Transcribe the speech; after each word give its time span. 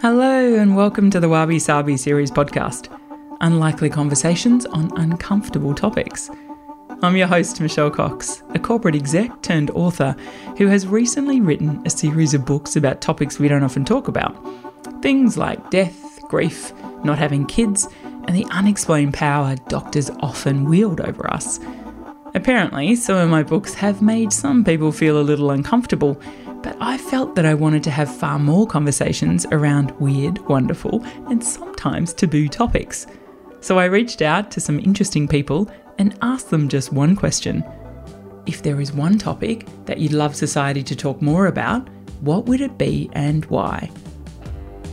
Hello, 0.00 0.54
and 0.56 0.76
welcome 0.76 1.10
to 1.10 1.20
the 1.20 1.28
Wabi 1.28 1.58
Sabi 1.58 1.96
series 1.96 2.30
podcast 2.30 2.88
Unlikely 3.40 3.88
Conversations 3.88 4.66
on 4.66 4.90
Uncomfortable 4.98 5.74
Topics. 5.74 6.30
I'm 7.02 7.16
your 7.16 7.26
host, 7.26 7.60
Michelle 7.60 7.90
Cox, 7.90 8.42
a 8.50 8.58
corporate 8.58 8.94
exec 8.94 9.42
turned 9.42 9.70
author 9.70 10.16
who 10.58 10.66
has 10.66 10.86
recently 10.86 11.40
written 11.40 11.80
a 11.86 11.90
series 11.90 12.34
of 12.34 12.44
books 12.44 12.76
about 12.76 13.00
topics 13.00 13.38
we 13.38 13.48
don't 13.48 13.62
often 13.62 13.84
talk 13.84 14.08
about. 14.08 14.36
Things 15.00 15.38
like 15.38 15.70
death, 15.70 16.20
grief, 16.28 16.72
not 17.04 17.18
having 17.18 17.46
kids, 17.46 17.88
and 18.02 18.36
the 18.36 18.46
unexplained 18.50 19.14
power 19.14 19.56
doctors 19.68 20.10
often 20.20 20.64
wield 20.64 21.00
over 21.00 21.30
us. 21.32 21.60
Apparently, 22.34 22.96
some 22.96 23.16
of 23.16 23.30
my 23.30 23.44
books 23.44 23.74
have 23.74 24.02
made 24.02 24.32
some 24.32 24.64
people 24.64 24.90
feel 24.90 25.20
a 25.20 25.22
little 25.22 25.52
uncomfortable, 25.52 26.20
but 26.64 26.76
I 26.80 26.96
felt 26.96 27.34
that 27.34 27.44
I 27.44 27.52
wanted 27.52 27.84
to 27.84 27.90
have 27.90 28.16
far 28.16 28.38
more 28.38 28.66
conversations 28.66 29.44
around 29.52 29.90
weird, 30.00 30.38
wonderful, 30.48 31.04
and 31.28 31.44
sometimes 31.44 32.14
taboo 32.14 32.48
topics. 32.48 33.06
So 33.60 33.78
I 33.78 33.84
reached 33.84 34.22
out 34.22 34.50
to 34.52 34.60
some 34.60 34.80
interesting 34.80 35.28
people 35.28 35.70
and 35.98 36.18
asked 36.22 36.48
them 36.48 36.70
just 36.70 36.90
one 36.90 37.16
question. 37.16 37.62
If 38.46 38.62
there 38.62 38.80
is 38.80 38.92
one 38.92 39.18
topic 39.18 39.66
that 39.84 39.98
you'd 39.98 40.14
love 40.14 40.34
society 40.34 40.82
to 40.84 40.96
talk 40.96 41.20
more 41.20 41.46
about, 41.48 41.86
what 42.20 42.46
would 42.46 42.62
it 42.62 42.78
be 42.78 43.10
and 43.12 43.44
why? 43.46 43.90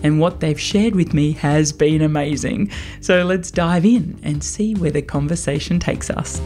And 0.04 0.20
what 0.20 0.42
they've 0.42 0.60
shared 0.60 0.96
with 0.96 1.14
me 1.14 1.32
has 1.34 1.72
been 1.72 2.02
amazing. 2.02 2.70
So 3.00 3.24
let's 3.24 3.50
dive 3.50 3.86
in 3.86 4.20
and 4.24 4.44
see 4.44 4.74
where 4.76 4.92
the 4.92 5.02
conversation 5.02 5.80
takes 5.80 6.10
us. 6.10 6.42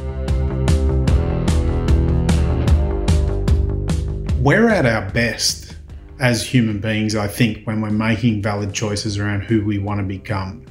We're 4.46 4.70
at 4.70 4.86
our 4.86 5.10
best 5.10 5.76
as 6.20 6.46
human 6.46 6.78
beings, 6.78 7.16
I 7.16 7.28
think, 7.28 7.66
when 7.66 7.82
we're 7.82 7.90
making 7.90 8.44
valid 8.44 8.76
choices 8.76 9.18
around 9.18 9.42
who 9.42 9.66
we 9.66 9.80
want 9.80 10.02
to 10.02 10.06
become, 10.06 10.64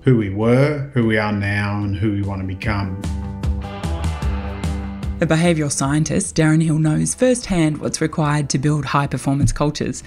who 0.00 0.16
we 0.16 0.30
were, 0.30 0.90
who 0.94 1.06
we 1.06 1.18
are 1.18 1.30
now, 1.30 1.84
and 1.84 1.94
who 1.94 2.12
we 2.12 2.22
want 2.22 2.40
to 2.40 2.46
become. 2.46 2.96
A 5.20 5.26
behavioural 5.26 5.70
scientist, 5.70 6.34
Darren 6.34 6.62
Hill 6.62 6.78
knows 6.78 7.14
firsthand 7.14 7.76
what's 7.76 8.00
required 8.00 8.48
to 8.48 8.58
build 8.58 8.86
high 8.86 9.06
performance 9.06 9.52
cultures. 9.52 10.02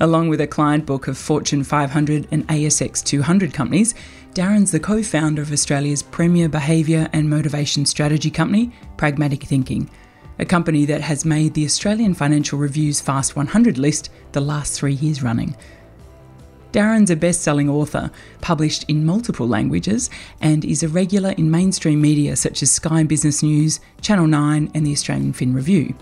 Along 0.00 0.30
with 0.30 0.40
a 0.40 0.46
client 0.46 0.86
book 0.86 1.08
of 1.08 1.18
Fortune 1.18 1.62
500 1.62 2.26
and 2.30 2.48
ASX 2.48 3.04
200 3.04 3.52
companies, 3.52 3.94
Darren's 4.32 4.70
the 4.70 4.80
co 4.80 5.02
founder 5.02 5.42
of 5.42 5.52
Australia's 5.52 6.02
premier 6.02 6.48
behaviour 6.48 7.06
and 7.12 7.28
motivation 7.28 7.84
strategy 7.84 8.30
company, 8.30 8.72
Pragmatic 8.96 9.42
Thinking 9.42 9.90
a 10.38 10.44
company 10.44 10.84
that 10.84 11.00
has 11.00 11.24
made 11.24 11.54
the 11.54 11.64
Australian 11.64 12.14
Financial 12.14 12.58
Review's 12.58 13.00
Fast 13.00 13.36
100 13.36 13.78
list 13.78 14.10
the 14.32 14.40
last 14.40 14.78
three 14.78 14.94
years 14.94 15.22
running. 15.22 15.56
Darren's 16.72 17.10
a 17.10 17.16
best 17.16 17.40
selling 17.40 17.70
author, 17.70 18.10
published 18.42 18.84
in 18.86 19.06
multiple 19.06 19.48
languages, 19.48 20.10
and 20.42 20.62
is 20.62 20.82
a 20.82 20.88
regular 20.88 21.30
in 21.30 21.50
mainstream 21.50 22.02
media 22.02 22.36
such 22.36 22.62
as 22.62 22.70
Sky 22.70 23.02
Business 23.02 23.42
News, 23.42 23.80
Channel 24.02 24.26
9, 24.26 24.70
and 24.74 24.86
the 24.86 24.92
Australian 24.92 25.32
Fin 25.32 25.54
Review. 25.54 25.94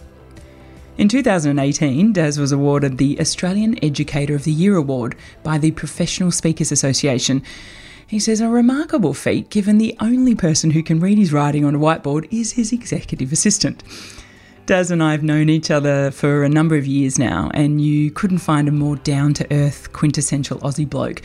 In 0.98 1.08
2018, 1.08 2.12
Daz 2.12 2.38
was 2.38 2.50
awarded 2.50 2.98
the 2.98 3.20
Australian 3.20 3.82
Educator 3.84 4.34
of 4.34 4.44
the 4.44 4.52
Year 4.52 4.76
award 4.76 5.16
by 5.42 5.58
the 5.58 5.70
Professional 5.72 6.32
Speakers 6.32 6.72
Association. 6.72 7.42
He 8.06 8.19
says 8.19 8.41
a 8.41 8.48
remarkable 8.48 9.14
feat 9.14 9.50
given 9.50 9.78
the 9.78 9.96
only 10.00 10.34
person 10.34 10.72
who 10.72 10.82
can 10.82 11.00
read 11.00 11.19
his 11.19 11.32
writing 11.32 11.64
on 11.64 11.74
a 11.74 11.78
whiteboard 11.78 12.26
is 12.32 12.52
his 12.52 12.72
executive 12.72 13.32
assistant. 13.32 13.82
Daz 14.66 14.90
and 14.90 15.02
I 15.02 15.12
have 15.12 15.22
known 15.22 15.50
each 15.50 15.70
other 15.70 16.10
for 16.10 16.42
a 16.42 16.48
number 16.48 16.74
of 16.74 16.86
years 16.86 17.18
now, 17.18 17.50
and 17.52 17.82
you 17.82 18.10
couldn't 18.10 18.38
find 18.38 18.66
a 18.66 18.72
more 18.72 18.96
down 18.96 19.34
to 19.34 19.46
earth, 19.52 19.92
quintessential 19.92 20.58
Aussie 20.60 20.88
bloke 20.88 21.20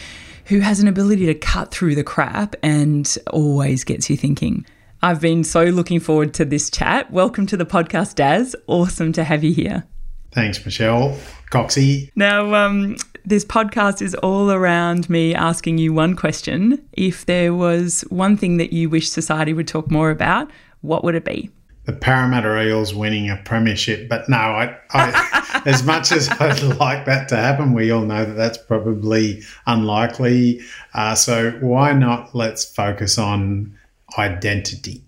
who 0.47 0.59
has 0.59 0.79
an 0.79 0.87
ability 0.87 1.25
to 1.27 1.35
cut 1.35 1.71
through 1.71 1.95
the 1.95 2.03
crap 2.03 2.55
and 2.63 3.17
always 3.31 3.83
gets 3.85 4.09
you 4.09 4.17
thinking. 4.17 4.65
I've 5.01 5.21
been 5.21 5.45
so 5.45 5.63
looking 5.65 6.01
forward 6.01 6.33
to 6.33 6.43
this 6.43 6.69
chat. 6.69 7.11
Welcome 7.11 7.45
to 7.47 7.55
the 7.55 7.65
podcast, 7.65 8.15
Daz. 8.15 8.55
Awesome 8.67 9.13
to 9.13 9.23
have 9.23 9.43
you 9.43 9.53
here. 9.53 9.85
Thanks, 10.31 10.65
Michelle. 10.65 11.17
Coxie. 11.49 12.11
Now, 12.15 12.53
um, 12.55 12.97
this 13.23 13.45
podcast 13.45 14.01
is 14.01 14.15
all 14.15 14.51
around 14.51 15.09
me 15.09 15.33
asking 15.33 15.77
you 15.77 15.93
one 15.93 16.15
question. 16.15 16.83
If 16.93 17.25
there 17.25 17.53
was 17.53 18.01
one 18.09 18.35
thing 18.35 18.57
that 18.57 18.73
you 18.73 18.89
wish 18.89 19.09
society 19.09 19.53
would 19.53 19.67
talk 19.67 19.89
more 19.89 20.09
about, 20.09 20.51
what 20.81 21.03
would 21.05 21.15
it 21.15 21.23
be? 21.25 21.51
The 21.89 21.95
Parramatta 21.95 22.61
Eels 22.61 22.93
winning 22.93 23.31
a 23.31 23.37
premiership. 23.37 24.07
But 24.07 24.29
no, 24.29 24.37
I, 24.37 24.77
I 24.91 25.61
as 25.65 25.83
much 25.83 26.11
as 26.11 26.29
I'd 26.29 26.61
like 26.77 27.05
that 27.05 27.27
to 27.29 27.35
happen, 27.35 27.73
we 27.73 27.89
all 27.89 28.03
know 28.03 28.25
that 28.25 28.35
that's 28.35 28.59
probably 28.59 29.41
unlikely. 29.65 30.61
Uh, 30.93 31.15
so 31.15 31.49
why 31.61 31.93
not? 31.93 32.35
Let's 32.35 32.63
focus 32.63 33.17
on 33.17 33.75
identity. 34.19 35.01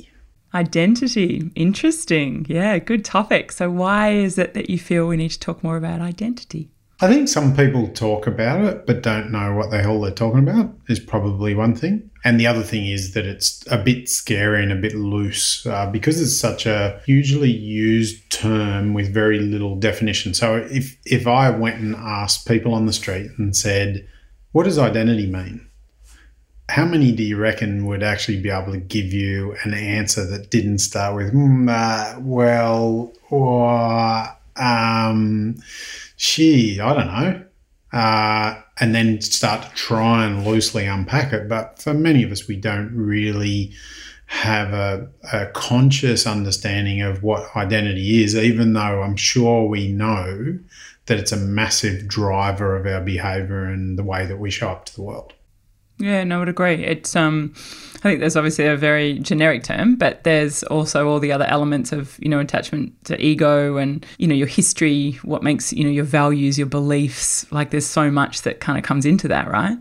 Identity, 0.55 1.51
interesting. 1.53 2.47
Yeah, 2.49 2.79
good 2.79 3.05
topic. 3.05 3.51
So 3.51 3.69
why 3.69 4.13
is 4.13 4.39
it 4.39 4.55
that 4.55 4.71
you 4.71 4.79
feel 4.79 5.07
we 5.07 5.17
need 5.17 5.29
to 5.29 5.39
talk 5.39 5.63
more 5.63 5.77
about 5.77 6.01
identity? 6.01 6.71
I 6.99 7.07
think 7.07 7.27
some 7.27 7.55
people 7.55 7.89
talk 7.89 8.25
about 8.25 8.63
it 8.63 8.87
but 8.87 9.03
don't 9.03 9.31
know 9.31 9.53
what 9.53 9.69
the 9.69 9.81
hell 9.81 10.01
they're 10.01 10.11
talking 10.11 10.47
about, 10.47 10.73
is 10.87 10.99
probably 10.99 11.53
one 11.53 11.75
thing. 11.75 12.10
And 12.23 12.39
the 12.39 12.45
other 12.45 12.61
thing 12.61 12.85
is 12.85 13.13
that 13.13 13.25
it's 13.25 13.65
a 13.71 13.77
bit 13.77 14.07
scary 14.07 14.61
and 14.61 14.71
a 14.71 14.75
bit 14.75 14.93
loose 14.95 15.65
uh, 15.65 15.89
because 15.89 16.21
it's 16.21 16.39
such 16.39 16.65
a 16.65 17.01
hugely 17.05 17.49
used 17.49 18.29
term 18.31 18.93
with 18.93 19.13
very 19.13 19.39
little 19.39 19.75
definition. 19.75 20.33
So 20.33 20.57
if, 20.57 20.97
if 21.05 21.25
I 21.25 21.49
went 21.49 21.79
and 21.79 21.95
asked 21.95 22.47
people 22.47 22.73
on 22.73 22.85
the 22.85 22.93
street 22.93 23.31
and 23.37 23.55
said, 23.55 24.07
What 24.51 24.65
does 24.65 24.77
identity 24.77 25.25
mean? 25.25 25.67
How 26.69 26.85
many 26.85 27.11
do 27.11 27.23
you 27.23 27.37
reckon 27.37 27.87
would 27.87 28.03
actually 28.03 28.39
be 28.39 28.49
able 28.49 28.71
to 28.71 28.79
give 28.79 29.11
you 29.11 29.55
an 29.63 29.73
answer 29.73 30.25
that 30.25 30.51
didn't 30.51 30.77
start 30.77 31.15
with, 31.15 31.33
mm, 31.33 31.69
uh, 31.69 32.19
well, 32.21 33.11
or, 33.29 34.27
um, 34.55 35.55
she, 36.15 36.79
I 36.79 36.93
don't 36.93 37.07
know, 37.07 37.43
uh, 37.93 38.61
and 38.79 38.95
then 38.95 39.21
start 39.21 39.63
to 39.63 39.69
try 39.75 40.25
and 40.25 40.45
loosely 40.45 40.85
unpack 40.85 41.33
it. 41.33 41.49
But 41.49 41.79
for 41.79 41.93
many 41.93 42.23
of 42.23 42.31
us, 42.31 42.47
we 42.47 42.55
don't 42.55 42.95
really 42.95 43.73
have 44.27 44.71
a, 44.71 45.09
a, 45.33 45.47
conscious 45.47 46.25
understanding 46.25 47.01
of 47.01 47.21
what 47.21 47.53
identity 47.53 48.23
is, 48.23 48.33
even 48.33 48.71
though 48.71 49.01
I'm 49.01 49.17
sure 49.17 49.67
we 49.67 49.91
know 49.91 50.57
that 51.07 51.19
it's 51.19 51.33
a 51.33 51.37
massive 51.37 52.07
driver 52.07 52.77
of 52.77 52.85
our 52.85 53.01
behavior 53.01 53.65
and 53.65 53.99
the 53.99 54.03
way 54.03 54.25
that 54.25 54.39
we 54.39 54.49
show 54.49 54.69
up 54.69 54.85
to 54.85 54.95
the 54.95 55.01
world. 55.01 55.33
Yeah, 56.01 56.23
no, 56.23 56.37
I 56.37 56.39
would 56.39 56.49
agree. 56.49 56.83
It's 56.83 57.15
um, 57.15 57.53
I 57.97 57.99
think 57.99 58.19
there's 58.19 58.35
obviously 58.35 58.65
a 58.65 58.75
very 58.75 59.19
generic 59.19 59.63
term, 59.63 59.95
but 59.95 60.23
there's 60.23 60.63
also 60.63 61.07
all 61.07 61.19
the 61.19 61.31
other 61.31 61.45
elements 61.45 61.91
of 61.91 62.17
you 62.19 62.27
know 62.27 62.39
attachment 62.39 62.93
to 63.05 63.23
ego 63.23 63.77
and 63.77 64.03
you 64.17 64.27
know 64.27 64.33
your 64.33 64.47
history, 64.47 65.19
what 65.21 65.43
makes 65.43 65.71
you 65.71 65.83
know 65.83 65.91
your 65.91 66.03
values, 66.03 66.57
your 66.57 66.67
beliefs. 66.67 67.49
Like 67.51 67.69
there's 67.69 67.85
so 67.85 68.09
much 68.09 68.41
that 68.41 68.59
kind 68.59 68.79
of 68.79 68.83
comes 68.83 69.05
into 69.05 69.27
that, 69.27 69.49
right? 69.49 69.77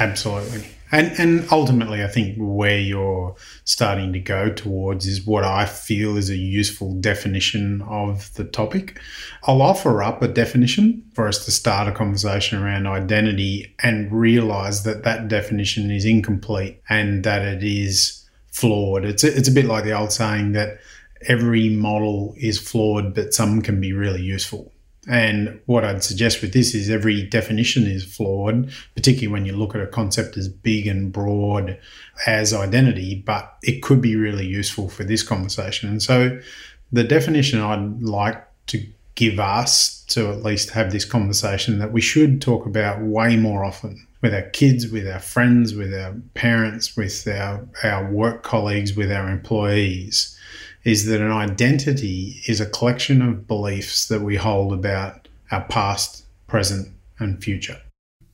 Absolutely. 0.00 0.66
And, 0.94 1.18
and 1.18 1.48
ultimately, 1.50 2.04
I 2.04 2.06
think 2.06 2.36
where 2.38 2.78
you're 2.78 3.34
starting 3.64 4.12
to 4.12 4.20
go 4.20 4.52
towards 4.52 5.08
is 5.08 5.26
what 5.26 5.42
I 5.42 5.66
feel 5.66 6.16
is 6.16 6.30
a 6.30 6.36
useful 6.36 6.94
definition 7.00 7.82
of 7.82 8.32
the 8.34 8.44
topic. 8.44 9.00
I'll 9.42 9.60
offer 9.60 10.04
up 10.04 10.22
a 10.22 10.28
definition 10.28 11.02
for 11.12 11.26
us 11.26 11.44
to 11.46 11.50
start 11.50 11.88
a 11.88 11.92
conversation 11.92 12.62
around 12.62 12.86
identity 12.86 13.74
and 13.82 14.12
realize 14.12 14.84
that 14.84 15.02
that 15.02 15.26
definition 15.26 15.90
is 15.90 16.04
incomplete 16.04 16.80
and 16.88 17.24
that 17.24 17.42
it 17.42 17.64
is 17.64 18.24
flawed. 18.52 19.04
It's 19.04 19.24
a, 19.24 19.36
it's 19.36 19.48
a 19.48 19.52
bit 19.52 19.64
like 19.64 19.82
the 19.82 19.98
old 19.98 20.12
saying 20.12 20.52
that 20.52 20.78
every 21.22 21.70
model 21.70 22.34
is 22.36 22.60
flawed, 22.60 23.16
but 23.16 23.34
some 23.34 23.62
can 23.62 23.80
be 23.80 23.92
really 23.92 24.22
useful. 24.22 24.72
And 25.08 25.60
what 25.66 25.84
I'd 25.84 26.02
suggest 26.02 26.40
with 26.40 26.52
this 26.52 26.74
is 26.74 26.88
every 26.88 27.22
definition 27.22 27.86
is 27.86 28.04
flawed, 28.04 28.72
particularly 28.94 29.28
when 29.28 29.44
you 29.44 29.54
look 29.54 29.74
at 29.74 29.82
a 29.82 29.86
concept 29.86 30.36
as 30.36 30.48
big 30.48 30.86
and 30.86 31.12
broad 31.12 31.78
as 32.26 32.54
identity, 32.54 33.22
but 33.26 33.56
it 33.62 33.82
could 33.82 34.00
be 34.00 34.16
really 34.16 34.46
useful 34.46 34.88
for 34.88 35.04
this 35.04 35.22
conversation. 35.22 35.88
And 35.88 36.02
so 36.02 36.40
the 36.92 37.04
definition 37.04 37.60
I'd 37.60 38.02
like 38.02 38.42
to 38.68 38.86
give 39.14 39.38
us 39.38 40.04
to 40.06 40.30
at 40.30 40.42
least 40.42 40.70
have 40.70 40.90
this 40.90 41.04
conversation 41.04 41.78
that 41.78 41.92
we 41.92 42.00
should 42.00 42.40
talk 42.40 42.66
about 42.66 43.02
way 43.02 43.36
more 43.36 43.64
often 43.64 44.06
with 44.22 44.34
our 44.34 44.42
kids, 44.50 44.88
with 44.88 45.06
our 45.06 45.20
friends, 45.20 45.74
with 45.74 45.92
our 45.92 46.14
parents, 46.32 46.96
with 46.96 47.28
our, 47.28 47.66
our 47.82 48.10
work 48.10 48.42
colleagues, 48.42 48.96
with 48.96 49.12
our 49.12 49.28
employees 49.28 50.33
is 50.84 51.06
that 51.06 51.20
an 51.20 51.32
identity 51.32 52.42
is 52.46 52.60
a 52.60 52.66
collection 52.66 53.22
of 53.22 53.46
beliefs 53.46 54.06
that 54.08 54.20
we 54.20 54.36
hold 54.36 54.72
about 54.72 55.28
our 55.50 55.64
past, 55.64 56.24
present, 56.46 56.88
and 57.18 57.42
future. 57.42 57.80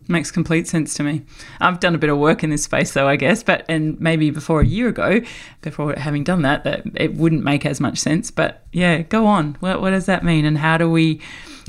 Makes 0.08 0.32
complete 0.32 0.66
sense 0.66 0.94
to 0.94 1.04
me. 1.04 1.22
I've 1.60 1.78
done 1.78 1.94
a 1.94 1.98
bit 1.98 2.10
of 2.10 2.18
work 2.18 2.42
in 2.42 2.50
this 2.50 2.64
space, 2.64 2.92
though, 2.92 3.06
I 3.06 3.14
guess, 3.14 3.44
but 3.44 3.64
and 3.68 4.00
maybe 4.00 4.30
before 4.30 4.60
a 4.60 4.66
year 4.66 4.88
ago, 4.88 5.20
before 5.60 5.94
having 5.94 6.24
done 6.24 6.42
that, 6.42 6.64
that 6.64 6.82
it 6.96 7.14
wouldn't 7.14 7.44
make 7.44 7.64
as 7.64 7.80
much 7.80 7.98
sense. 7.98 8.30
But 8.32 8.66
yeah, 8.72 9.02
go 9.02 9.26
on. 9.26 9.56
What, 9.60 9.80
what 9.80 9.90
does 9.90 10.06
that 10.06 10.24
mean, 10.24 10.44
and 10.44 10.58
how 10.58 10.78
do 10.78 10.90
we, 10.90 11.20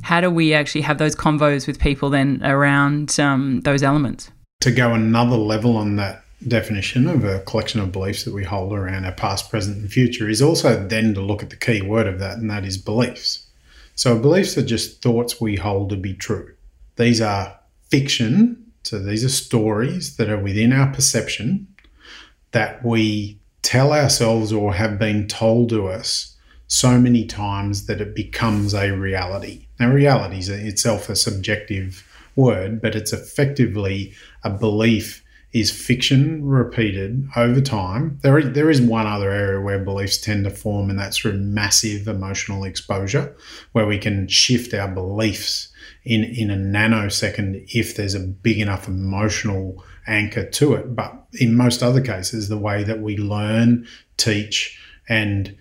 how 0.01 0.22
do 0.22 0.31
we 0.31 0.56
actually 0.56 0.81
have 0.81 0.98
those 0.98 1.16
convos 1.16 1.68
with 1.68 1.80
people 1.80 2.10
then 2.10 2.42
around 2.44 3.19
um, 3.19 3.62
those 3.62 3.84
elements? 3.84 4.31
To 4.62 4.72
go 4.72 4.94
another 4.94 5.38
level 5.38 5.77
on 5.77 5.98
that 5.98 6.21
definition 6.48 7.08
of 7.08 7.24
a 7.24 7.40
collection 7.42 7.80
of 7.80 7.92
beliefs 7.92 8.24
that 8.24 8.34
we 8.34 8.44
hold 8.44 8.74
around 8.74 9.06
our 9.06 9.12
past, 9.12 9.50
present, 9.50 9.78
and 9.78 9.92
future 9.92 10.28
is 10.30 10.42
also 10.42 10.88
then 10.88 11.14
to 11.14 11.22
look 11.22 11.44
at 11.44 11.50
the 11.50 11.56
key 11.56 11.82
word 11.82 12.08
of 12.08 12.20
that, 12.20 12.38
and 12.38 12.50
that 12.50 12.66
is 12.66 12.78
beliefs. 12.78 13.48
So 13.96 14.18
beliefs 14.18 14.58
are 14.58 14.66
just 14.66 15.02
thoughts 15.02 15.40
we 15.40 15.56
hold 15.56 15.90
to 15.90 15.98
be 15.98 16.14
true. 16.14 16.54
These 16.96 17.22
are 17.22 17.60
fiction. 17.90 18.72
So 18.84 19.00
these 19.00 19.24
are 19.24 19.30
stories 19.30 20.18
that 20.18 20.30
are 20.30 20.42
within 20.42 20.74
our 20.74 20.92
perception 20.92 21.68
that 22.52 22.84
we 22.84 23.40
tell 23.62 23.94
ourselves 23.94 24.52
or 24.52 24.74
have 24.74 24.98
been 24.98 25.28
told 25.28 25.70
to 25.70 25.88
us 25.88 26.36
so 26.68 27.00
many 27.00 27.26
times 27.26 27.86
that 27.86 28.02
it 28.02 28.16
becomes 28.16 28.74
a 28.74 28.92
reality. 28.92 29.68
Now, 29.80 29.92
reality 29.92 30.40
is 30.40 30.50
itself 30.50 31.10
a 31.10 31.16
subjective 31.16 32.08
word, 32.36 32.82
but 32.82 32.96
it's 32.96 33.14
effectively 33.14 34.14
a 34.44 34.50
belief 34.50 35.24
is 35.53 35.69
fiction 35.69 36.45
repeated 36.45 37.27
over 37.36 37.59
time. 37.59 38.19
There 38.21 38.42
there 38.42 38.69
is 38.69 38.81
one 38.81 39.06
other 39.06 39.31
area 39.31 39.62
where 39.62 39.83
beliefs 39.83 40.18
tend 40.18 40.45
to 40.45 40.50
form, 40.50 40.89
and 40.89 40.98
that's 40.98 41.18
through 41.18 41.38
massive 41.38 42.07
emotional 42.07 42.63
exposure, 42.63 43.36
where 43.74 43.86
we 43.86 43.98
can 43.98 44.27
shift 44.27 44.74
our 44.74 44.88
beliefs 44.88 45.71
in 46.03 46.24
in 46.24 46.50
a 46.50 46.56
nanosecond 46.56 47.65
if 47.74 47.95
there's 47.95 48.15
a 48.15 48.19
big 48.19 48.59
enough 48.59 48.88
emotional 48.88 49.83
anchor 50.07 50.50
to 50.50 50.74
it. 50.74 50.95
But 50.95 51.13
in 51.33 51.56
most 51.56 51.83
other 51.83 52.01
cases, 52.01 52.48
the 52.48 52.57
way 52.57 52.83
that 52.83 53.01
we 53.01 53.18
learn, 53.18 53.88
teach, 54.18 54.80
and 55.09 55.56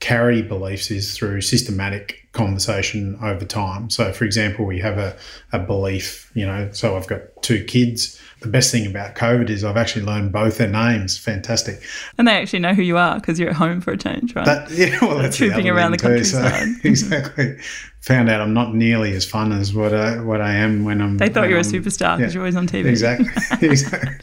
carry 0.00 0.42
beliefs 0.42 0.90
is 0.90 1.16
through 1.16 1.40
systematic 1.40 2.19
conversation 2.32 3.18
over 3.22 3.44
time. 3.44 3.90
So, 3.90 4.12
for 4.12 4.24
example, 4.24 4.64
we 4.64 4.78
have 4.80 4.98
a, 4.98 5.16
a 5.52 5.58
belief, 5.58 6.30
you 6.34 6.46
know, 6.46 6.70
so 6.72 6.96
I've 6.96 7.06
got 7.06 7.20
two 7.42 7.64
kids 7.64 8.20
the 8.40 8.48
best 8.48 8.72
thing 8.72 8.86
about 8.86 9.14
COVID 9.14 9.50
is 9.50 9.64
I've 9.64 9.76
actually 9.76 10.04
learned 10.04 10.32
both 10.32 10.58
their 10.58 10.68
names. 10.68 11.18
Fantastic. 11.18 11.82
And 12.16 12.26
they 12.26 12.32
actually 12.32 12.60
know 12.60 12.72
who 12.72 12.82
you 12.82 12.96
are 12.96 13.16
because 13.16 13.38
you're 13.38 13.50
at 13.50 13.56
home 13.56 13.80
for 13.80 13.92
a 13.92 13.98
change, 13.98 14.34
right? 14.34 14.46
That, 14.46 14.70
yeah, 14.70 14.98
well, 15.02 15.18
that's 15.18 15.36
trooping 15.36 15.68
around 15.68 15.92
the 15.92 15.98
countryside. 15.98 16.52
So, 16.52 16.58
mm-hmm. 16.66 16.88
exactly. 16.88 17.56
Found 18.02 18.30
out 18.30 18.40
I'm 18.40 18.54
not 18.54 18.74
nearly 18.74 19.14
as 19.14 19.26
fun 19.26 19.52
as 19.52 19.74
what 19.74 19.92
I, 19.92 20.20
what 20.20 20.40
I 20.40 20.54
am 20.54 20.84
when 20.84 21.02
I'm. 21.02 21.18
They 21.18 21.28
thought 21.28 21.48
you 21.48 21.54
were 21.54 21.60
a 21.60 21.64
superstar 21.64 22.16
because 22.16 22.32
yeah, 22.32 22.38
you're 22.38 22.42
always 22.42 22.56
on 22.56 22.66
TV. 22.66 22.86
Exactly. 22.86 23.28
exactly. 23.68 24.14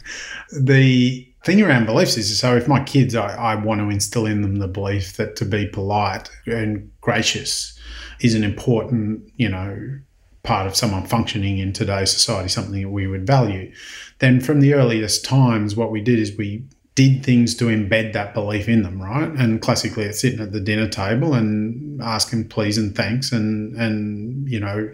The 0.60 1.24
thing 1.44 1.62
around 1.62 1.86
beliefs 1.86 2.16
is 2.16 2.36
so 2.36 2.56
if 2.56 2.66
my 2.66 2.82
kids, 2.82 3.14
I, 3.14 3.36
I 3.36 3.54
want 3.54 3.80
to 3.80 3.88
instill 3.88 4.26
in 4.26 4.42
them 4.42 4.56
the 4.56 4.66
belief 4.66 5.16
that 5.16 5.36
to 5.36 5.44
be 5.44 5.66
polite 5.66 6.28
and 6.46 6.90
gracious 7.00 7.77
is 8.20 8.34
an 8.34 8.44
important, 8.44 9.30
you 9.36 9.48
know, 9.48 9.98
part 10.42 10.66
of 10.66 10.76
someone 10.76 11.04
functioning 11.04 11.58
in 11.58 11.72
today's 11.72 12.10
society, 12.10 12.48
something 12.48 12.82
that 12.82 12.88
we 12.88 13.06
would 13.06 13.26
value. 13.26 13.72
Then 14.18 14.40
from 14.40 14.60
the 14.60 14.74
earliest 14.74 15.24
times, 15.24 15.76
what 15.76 15.90
we 15.90 16.00
did 16.00 16.18
is 16.18 16.36
we 16.36 16.64
did 16.98 17.24
things 17.24 17.54
to 17.54 17.66
embed 17.66 18.12
that 18.12 18.34
belief 18.34 18.68
in 18.68 18.82
them, 18.82 19.00
right? 19.00 19.30
And 19.30 19.62
classically, 19.62 20.02
it's 20.02 20.20
sitting 20.20 20.40
at 20.40 20.50
the 20.50 20.58
dinner 20.58 20.88
table 20.88 21.32
and 21.32 22.02
asking 22.02 22.48
please 22.48 22.76
and 22.76 22.92
thanks 22.92 23.30
and 23.30 23.76
and 23.76 24.50
you 24.50 24.58
know 24.58 24.92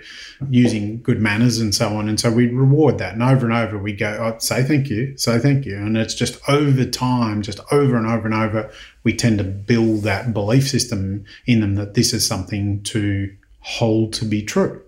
using 0.51 1.01
good 1.01 1.19
manners 1.19 1.61
and 1.61 1.75
so 1.75 1.97
on. 1.97 2.07
And 2.07 2.21
so 2.21 2.31
we'd 2.31 2.53
reward 2.53 2.99
that, 2.99 3.15
and 3.15 3.23
over 3.23 3.47
and 3.47 3.55
over 3.55 3.79
we 3.79 3.95
go, 3.95 4.19
oh, 4.21 4.39
say 4.39 4.63
thank 4.63 4.91
you, 4.91 5.17
say 5.17 5.39
thank 5.39 5.65
you, 5.65 5.79
and 5.79 5.97
it's 5.97 6.13
just 6.15 6.39
over 6.47 6.85
time, 6.85 7.41
just 7.41 7.61
over 7.73 7.97
and 7.97 8.07
over 8.07 8.27
and 8.27 8.35
over, 8.35 8.71
we 9.03 9.17
tend 9.17 9.39
to 9.39 9.45
build 9.45 10.03
that 10.03 10.35
belief 10.35 10.69
system 10.69 11.25
in 11.47 11.61
them 11.61 11.77
that 11.77 11.95
this 11.95 12.13
is 12.13 12.27
something 12.27 12.83
to 12.83 13.35
hold 13.61 14.13
to 14.13 14.27
be 14.27 14.43
true. 14.43 14.83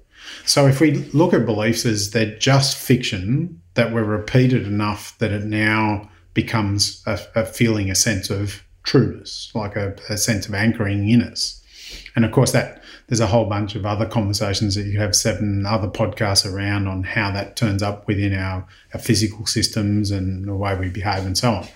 So 0.44 0.66
if 0.66 0.82
we 0.82 0.96
look 1.14 1.32
at 1.32 1.46
beliefs 1.46 1.86
as 1.86 2.10
they're 2.10 2.36
just 2.36 2.76
fiction 2.76 3.62
that 3.72 3.90
were 3.90 4.04
repeated 4.04 4.66
enough 4.66 5.16
that 5.16 5.32
it 5.32 5.44
now 5.44 6.10
becomes 6.36 7.02
a, 7.06 7.18
a 7.34 7.46
feeling, 7.46 7.90
a 7.90 7.94
sense 7.94 8.30
of 8.30 8.62
trueness, 8.84 9.50
like 9.54 9.74
a, 9.74 9.96
a, 10.10 10.18
sense 10.18 10.46
of 10.46 10.54
anchoring 10.54 11.08
in 11.08 11.22
us. 11.22 11.60
And 12.14 12.24
of 12.24 12.30
course, 12.30 12.52
that 12.52 12.82
there's 13.08 13.20
a 13.20 13.26
whole 13.26 13.46
bunch 13.46 13.74
of 13.74 13.86
other 13.86 14.06
conversations 14.06 14.74
that 14.74 14.84
you 14.84 15.00
have 15.00 15.16
seven 15.16 15.64
other 15.64 15.88
podcasts 15.88 16.50
around 16.50 16.88
on 16.88 17.02
how 17.02 17.32
that 17.32 17.56
turns 17.56 17.82
up 17.82 18.06
within 18.06 18.34
our, 18.34 18.66
our 18.92 19.00
physical 19.00 19.46
systems 19.46 20.10
and 20.10 20.46
the 20.46 20.54
way 20.54 20.76
we 20.76 20.90
behave 20.90 21.24
and 21.24 21.38
so 21.38 21.52
on. 21.52 21.66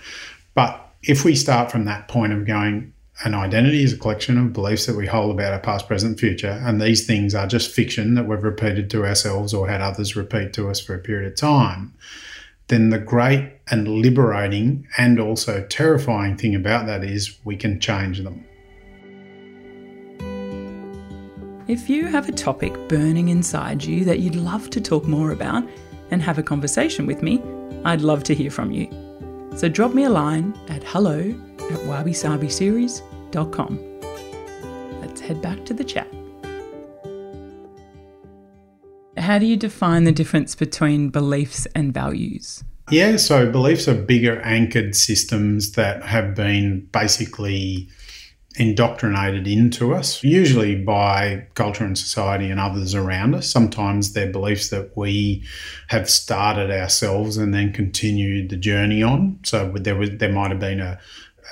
But 0.54 0.78
if 1.02 1.24
we 1.24 1.34
start 1.34 1.72
from 1.72 1.86
that 1.86 2.08
point 2.08 2.34
of 2.34 2.46
going, 2.46 2.92
an 3.24 3.34
identity 3.34 3.82
is 3.82 3.94
a 3.94 3.98
collection 3.98 4.36
of 4.38 4.52
beliefs 4.52 4.86
that 4.86 4.96
we 4.96 5.06
hold 5.06 5.30
about 5.34 5.54
our 5.54 5.58
past, 5.58 5.88
present, 5.88 6.20
future, 6.20 6.60
and 6.64 6.80
these 6.80 7.06
things 7.06 7.34
are 7.34 7.46
just 7.46 7.70
fiction 7.70 8.14
that 8.14 8.26
we've 8.26 8.44
repeated 8.44 8.90
to 8.90 9.06
ourselves 9.06 9.54
or 9.54 9.68
had 9.68 9.80
others 9.80 10.16
repeat 10.16 10.52
to 10.54 10.68
us 10.68 10.80
for 10.80 10.94
a 10.94 10.98
period 10.98 11.32
of 11.32 11.38
time. 11.38 11.94
Then 12.70 12.90
the 12.90 12.98
great 12.98 13.52
and 13.72 13.88
liberating 13.88 14.86
and 14.96 15.18
also 15.18 15.66
terrifying 15.68 16.36
thing 16.36 16.54
about 16.54 16.86
that 16.86 17.02
is 17.02 17.40
we 17.44 17.56
can 17.56 17.80
change 17.80 18.20
them. 18.20 18.44
If 21.66 21.90
you 21.90 22.06
have 22.06 22.28
a 22.28 22.32
topic 22.32 22.72
burning 22.88 23.28
inside 23.28 23.82
you 23.82 24.04
that 24.04 24.20
you'd 24.20 24.36
love 24.36 24.70
to 24.70 24.80
talk 24.80 25.04
more 25.04 25.32
about 25.32 25.68
and 26.12 26.22
have 26.22 26.38
a 26.38 26.44
conversation 26.44 27.06
with 27.06 27.22
me, 27.22 27.42
I'd 27.84 28.02
love 28.02 28.22
to 28.24 28.34
hear 28.36 28.52
from 28.52 28.70
you. 28.70 28.88
So 29.56 29.68
drop 29.68 29.92
me 29.92 30.04
a 30.04 30.10
line 30.10 30.56
at 30.68 30.84
hello 30.84 31.18
at 31.18 31.80
wabisabiseries.com 31.80 34.00
Let's 35.00 35.20
head 35.20 35.42
back 35.42 35.64
to 35.64 35.74
the 35.74 35.82
chat. 35.82 36.06
How 39.30 39.38
do 39.38 39.46
you 39.46 39.56
define 39.56 40.02
the 40.02 40.10
difference 40.10 40.56
between 40.56 41.10
beliefs 41.10 41.64
and 41.76 41.94
values? 41.94 42.64
Yeah, 42.90 43.14
so 43.16 43.48
beliefs 43.48 43.86
are 43.86 43.94
bigger 43.94 44.40
anchored 44.40 44.96
systems 44.96 45.70
that 45.74 46.02
have 46.02 46.34
been 46.34 46.88
basically 46.90 47.88
indoctrinated 48.56 49.46
into 49.46 49.94
us, 49.94 50.24
usually 50.24 50.74
by 50.74 51.46
culture 51.54 51.84
and 51.84 51.96
society 51.96 52.50
and 52.50 52.58
others 52.58 52.92
around 52.92 53.36
us. 53.36 53.48
Sometimes 53.48 54.14
they're 54.14 54.32
beliefs 54.32 54.70
that 54.70 54.96
we 54.96 55.44
have 55.86 56.10
started 56.10 56.72
ourselves 56.72 57.36
and 57.36 57.54
then 57.54 57.72
continued 57.72 58.50
the 58.50 58.56
journey 58.56 59.00
on. 59.00 59.38
So 59.44 59.72
there 59.76 59.94
was 59.94 60.10
there 60.10 60.32
might 60.32 60.50
have 60.50 60.58
been 60.58 60.80
a, 60.80 60.98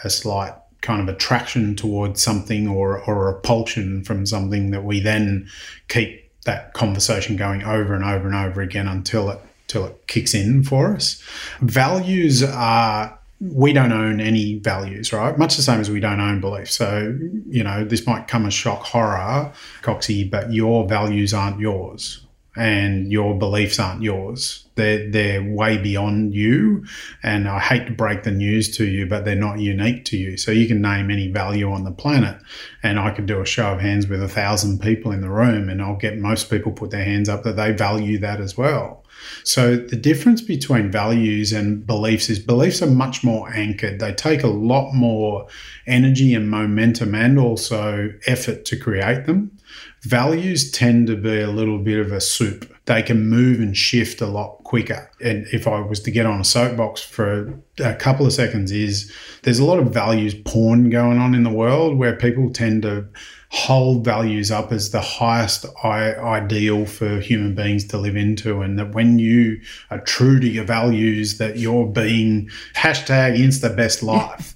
a 0.02 0.10
slight 0.10 0.54
kind 0.80 1.00
of 1.00 1.14
attraction 1.14 1.76
towards 1.76 2.20
something 2.20 2.66
or, 2.66 3.00
or 3.04 3.28
a 3.28 3.34
repulsion 3.34 4.02
from 4.02 4.26
something 4.26 4.72
that 4.72 4.82
we 4.82 4.98
then 4.98 5.48
keep 5.86 6.27
that 6.48 6.72
conversation 6.72 7.36
going 7.36 7.62
over 7.62 7.94
and 7.94 8.02
over 8.02 8.26
and 8.26 8.34
over 8.34 8.62
again 8.62 8.88
until 8.88 9.30
it 9.30 9.38
until 9.62 9.84
it 9.84 10.06
kicks 10.06 10.34
in 10.34 10.64
for 10.64 10.94
us. 10.94 11.22
Values 11.60 12.42
are 12.42 13.18
we 13.40 13.72
don't 13.72 13.92
own 13.92 14.20
any 14.20 14.58
values, 14.58 15.12
right? 15.12 15.38
Much 15.38 15.56
the 15.56 15.62
same 15.62 15.78
as 15.78 15.90
we 15.90 16.00
don't 16.00 16.20
own 16.20 16.40
beliefs. 16.40 16.74
So, 16.74 17.16
you 17.46 17.62
know, 17.62 17.84
this 17.84 18.04
might 18.06 18.26
come 18.26 18.46
as 18.46 18.54
shock 18.54 18.82
horror, 18.82 19.52
Coxie, 19.82 20.28
but 20.28 20.52
your 20.52 20.88
values 20.88 21.32
aren't 21.32 21.60
yours 21.60 22.26
and 22.58 23.12
your 23.12 23.38
beliefs 23.38 23.78
aren't 23.78 24.02
yours. 24.02 24.66
They're, 24.74 25.10
they're 25.10 25.42
way 25.42 25.78
beyond 25.78 26.34
you. 26.34 26.84
And 27.22 27.48
I 27.48 27.58
hate 27.58 27.86
to 27.86 27.92
break 27.92 28.22
the 28.22 28.30
news 28.30 28.76
to 28.76 28.84
you, 28.84 29.06
but 29.06 29.24
they're 29.24 29.34
not 29.34 29.58
unique 29.58 30.04
to 30.06 30.16
you. 30.16 30.36
So 30.36 30.50
you 30.50 30.68
can 30.68 30.80
name 30.80 31.10
any 31.10 31.30
value 31.30 31.70
on 31.70 31.84
the 31.84 31.90
planet. 31.90 32.40
And 32.82 32.98
I 32.98 33.10
could 33.10 33.26
do 33.26 33.40
a 33.40 33.46
show 33.46 33.72
of 33.72 33.80
hands 33.80 34.06
with 34.06 34.22
a 34.22 34.28
thousand 34.28 34.80
people 34.80 35.12
in 35.12 35.20
the 35.20 35.30
room, 35.30 35.68
and 35.68 35.82
I'll 35.82 35.96
get 35.96 36.18
most 36.18 36.50
people 36.50 36.72
put 36.72 36.90
their 36.90 37.04
hands 37.04 37.28
up 37.28 37.42
that 37.44 37.56
they 37.56 37.72
value 37.72 38.18
that 38.18 38.40
as 38.40 38.56
well. 38.56 39.04
So 39.44 39.76
the 39.76 39.96
difference 39.96 40.40
between 40.40 40.90
values 40.90 41.52
and 41.52 41.84
beliefs 41.86 42.30
is 42.30 42.38
beliefs 42.38 42.82
are 42.82 42.86
much 42.86 43.24
more 43.24 43.52
anchored. 43.52 43.98
They 43.98 44.12
take 44.12 44.42
a 44.44 44.48
lot 44.48 44.92
more 44.92 45.48
energy 45.86 46.34
and 46.34 46.50
momentum 46.50 47.14
and 47.14 47.38
also 47.38 48.12
effort 48.26 48.64
to 48.66 48.76
create 48.76 49.26
them. 49.26 49.57
Values 50.02 50.70
tend 50.70 51.08
to 51.08 51.16
be 51.16 51.40
a 51.40 51.50
little 51.50 51.78
bit 51.78 51.98
of 51.98 52.12
a 52.12 52.20
soup. 52.20 52.72
They 52.84 53.02
can 53.02 53.28
move 53.28 53.58
and 53.58 53.76
shift 53.76 54.20
a 54.20 54.26
lot 54.26 54.62
quicker. 54.64 55.10
And 55.20 55.46
if 55.52 55.66
I 55.66 55.80
was 55.80 56.00
to 56.00 56.10
get 56.10 56.24
on 56.24 56.40
a 56.40 56.44
soapbox 56.44 57.02
for 57.02 57.60
a, 57.80 57.94
couple 57.94 58.24
of 58.24 58.32
seconds, 58.32 58.70
is 58.70 59.12
there's 59.42 59.58
a 59.58 59.64
lot 59.64 59.80
of 59.80 59.92
values 59.92 60.34
porn 60.34 60.88
going 60.88 61.18
on 61.18 61.34
in 61.34 61.42
the 61.42 61.50
world 61.50 61.98
where 61.98 62.14
people 62.14 62.50
tend 62.50 62.82
to 62.82 63.08
hold 63.50 64.04
values 64.04 64.50
up 64.50 64.72
as 64.72 64.90
the 64.90 65.00
highest 65.00 65.64
ideal 65.82 66.84
for 66.84 67.18
human 67.18 67.54
beings 67.54 67.84
to 67.86 67.96
live 67.96 68.14
into 68.14 68.60
and 68.60 68.78
that 68.78 68.94
when 68.94 69.18
you 69.18 69.58
are 69.90 70.00
true 70.00 70.38
to 70.38 70.46
your 70.46 70.64
values 70.64 71.38
that 71.38 71.56
you're 71.56 71.86
being 71.86 72.48
hashtag 72.74 73.38
insta 73.38 73.74
best 73.74 74.02
life 74.02 74.54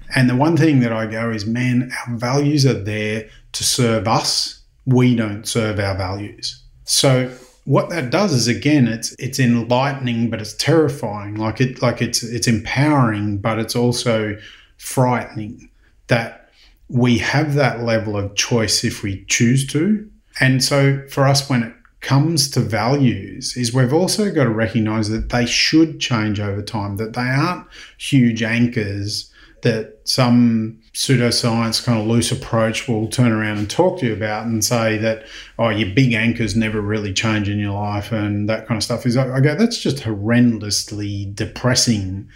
and 0.16 0.28
the 0.28 0.34
one 0.34 0.56
thing 0.56 0.80
that 0.80 0.92
i 0.92 1.06
go 1.06 1.30
is 1.30 1.46
man 1.46 1.92
our 2.08 2.16
values 2.16 2.66
are 2.66 2.82
there 2.82 3.28
to 3.52 3.62
serve 3.62 4.08
us 4.08 4.63
we 4.86 5.14
don't 5.14 5.46
serve 5.46 5.78
our 5.78 5.96
values. 5.96 6.62
So 6.84 7.32
what 7.64 7.88
that 7.88 8.10
does 8.10 8.32
is 8.32 8.46
again 8.46 8.86
it's 8.86 9.14
it's 9.18 9.38
enlightening 9.38 10.28
but 10.28 10.40
it's 10.40 10.54
terrifying 10.54 11.34
like 11.34 11.60
it 11.60 11.80
like 11.80 12.02
it's 12.02 12.22
it's 12.22 12.46
empowering 12.46 13.38
but 13.38 13.58
it's 13.58 13.74
also 13.74 14.36
frightening 14.76 15.70
that 16.08 16.50
we 16.88 17.16
have 17.18 17.54
that 17.54 17.80
level 17.80 18.16
of 18.16 18.34
choice 18.34 18.84
if 18.84 19.02
we 19.02 19.24
choose 19.26 19.66
to 19.66 20.08
and 20.40 20.62
so 20.62 21.02
for 21.08 21.26
us 21.26 21.48
when 21.48 21.62
it 21.62 21.72
comes 22.00 22.50
to 22.50 22.60
values 22.60 23.56
is 23.56 23.72
we've 23.72 23.94
also 23.94 24.30
got 24.30 24.44
to 24.44 24.50
recognize 24.50 25.08
that 25.08 25.30
they 25.30 25.46
should 25.46 25.98
change 25.98 26.38
over 26.38 26.60
time 26.60 26.98
that 26.98 27.14
they 27.14 27.22
aren't 27.22 27.66
huge 27.96 28.42
anchors 28.42 29.32
that 29.62 29.98
some 30.04 30.78
pseudoscience 30.94 31.84
kind 31.84 32.00
of 32.00 32.06
loose 32.06 32.30
approach 32.30 32.86
will 32.86 33.08
turn 33.08 33.32
around 33.32 33.58
and 33.58 33.68
talk 33.68 33.98
to 33.98 34.06
you 34.06 34.12
about 34.12 34.46
and 34.46 34.64
say 34.64 34.96
that 34.96 35.26
oh 35.58 35.68
your 35.68 35.92
big 35.92 36.12
anchors 36.12 36.54
never 36.54 36.80
really 36.80 37.12
change 37.12 37.48
in 37.48 37.58
your 37.58 37.72
life 37.72 38.12
and 38.12 38.48
that 38.48 38.66
kind 38.68 38.78
of 38.78 38.84
stuff 38.84 39.04
is 39.04 39.16
I 39.16 39.40
go 39.40 39.56
that's 39.56 39.78
just 39.78 39.98
horrendously 39.98 41.34
depressing. 41.34 42.28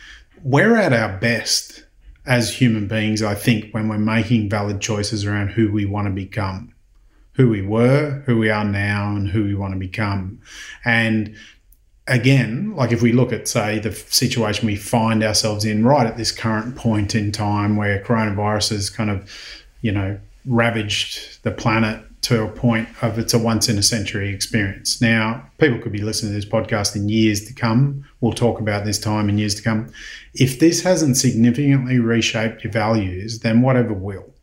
We're 0.43 0.77
at 0.77 0.93
our 0.93 1.17
best 1.19 1.85
as 2.29 2.53
human 2.53 2.87
beings, 2.87 3.23
I 3.23 3.35
think, 3.35 3.73
when 3.73 3.89
we're 3.89 3.99
making 3.99 4.51
valid 4.51 4.81
choices 4.81 5.25
around 5.25 5.49
who 5.49 5.73
we 5.73 5.87
want 5.87 6.07
to 6.09 6.13
become, 6.13 6.75
who 7.33 7.49
we 7.49 7.63
were, 7.63 8.23
who 8.27 8.39
we 8.39 8.51
are 8.51 8.67
now, 8.67 9.17
and 9.17 9.27
who 9.27 9.45
we 9.45 9.55
want 9.55 9.73
to 9.73 9.79
become. 9.79 10.39
And 10.85 11.35
again, 12.09 12.75
like 12.75 12.91
if 12.91 13.03
we 13.03 13.13
look 13.13 13.33
at, 13.33 13.47
say, 13.47 13.79
the 13.79 13.93
situation 13.93 14.67
we 14.67 14.77
find 14.77 15.23
ourselves 15.23 15.65
in 15.65 15.85
right 15.85 16.07
at 16.07 16.17
this 16.17 16.33
current 16.33 16.75
point 16.77 17.15
in 17.15 17.31
time 17.31 17.77
where 17.77 18.03
coronavirus 18.03 18.71
has 18.71 18.91
kind 18.91 19.11
of, 19.11 19.31
you 19.83 19.93
know, 19.93 20.19
ravaged 20.47 21.43
the 21.43 21.51
planet 21.51 22.03
to 22.23 22.43
a 22.43 22.49
point 22.49 22.89
of 23.03 23.19
it's 23.19 23.33
a 23.33 23.39
once 23.39 23.69
in 23.69 23.79
a 23.79 23.83
century 23.83 24.35
experience. 24.35 25.01
Now, 25.01 25.49
people 25.59 25.79
could 25.79 25.93
be 25.93 26.03
listening 26.03 26.33
to 26.33 26.37
this 26.37 26.51
podcast 26.51 26.97
in 26.97 27.09
years 27.09 27.45
to 27.45 27.55
come. 27.55 28.05
We'll 28.21 28.33
talk 28.33 28.59
about 28.59 28.85
this 28.85 28.99
time 28.99 29.29
in 29.29 29.39
years 29.39 29.55
to 29.57 29.63
come. 29.63 29.93
If 30.35 30.59
this 30.59 30.83
hasn't 30.83 31.17
significantly 31.17 31.99
reshaped 32.01 32.65
your 32.65 32.73
values, 32.73 33.41
then 33.41 33.63
whatever 33.63 33.95
will. 33.95 34.35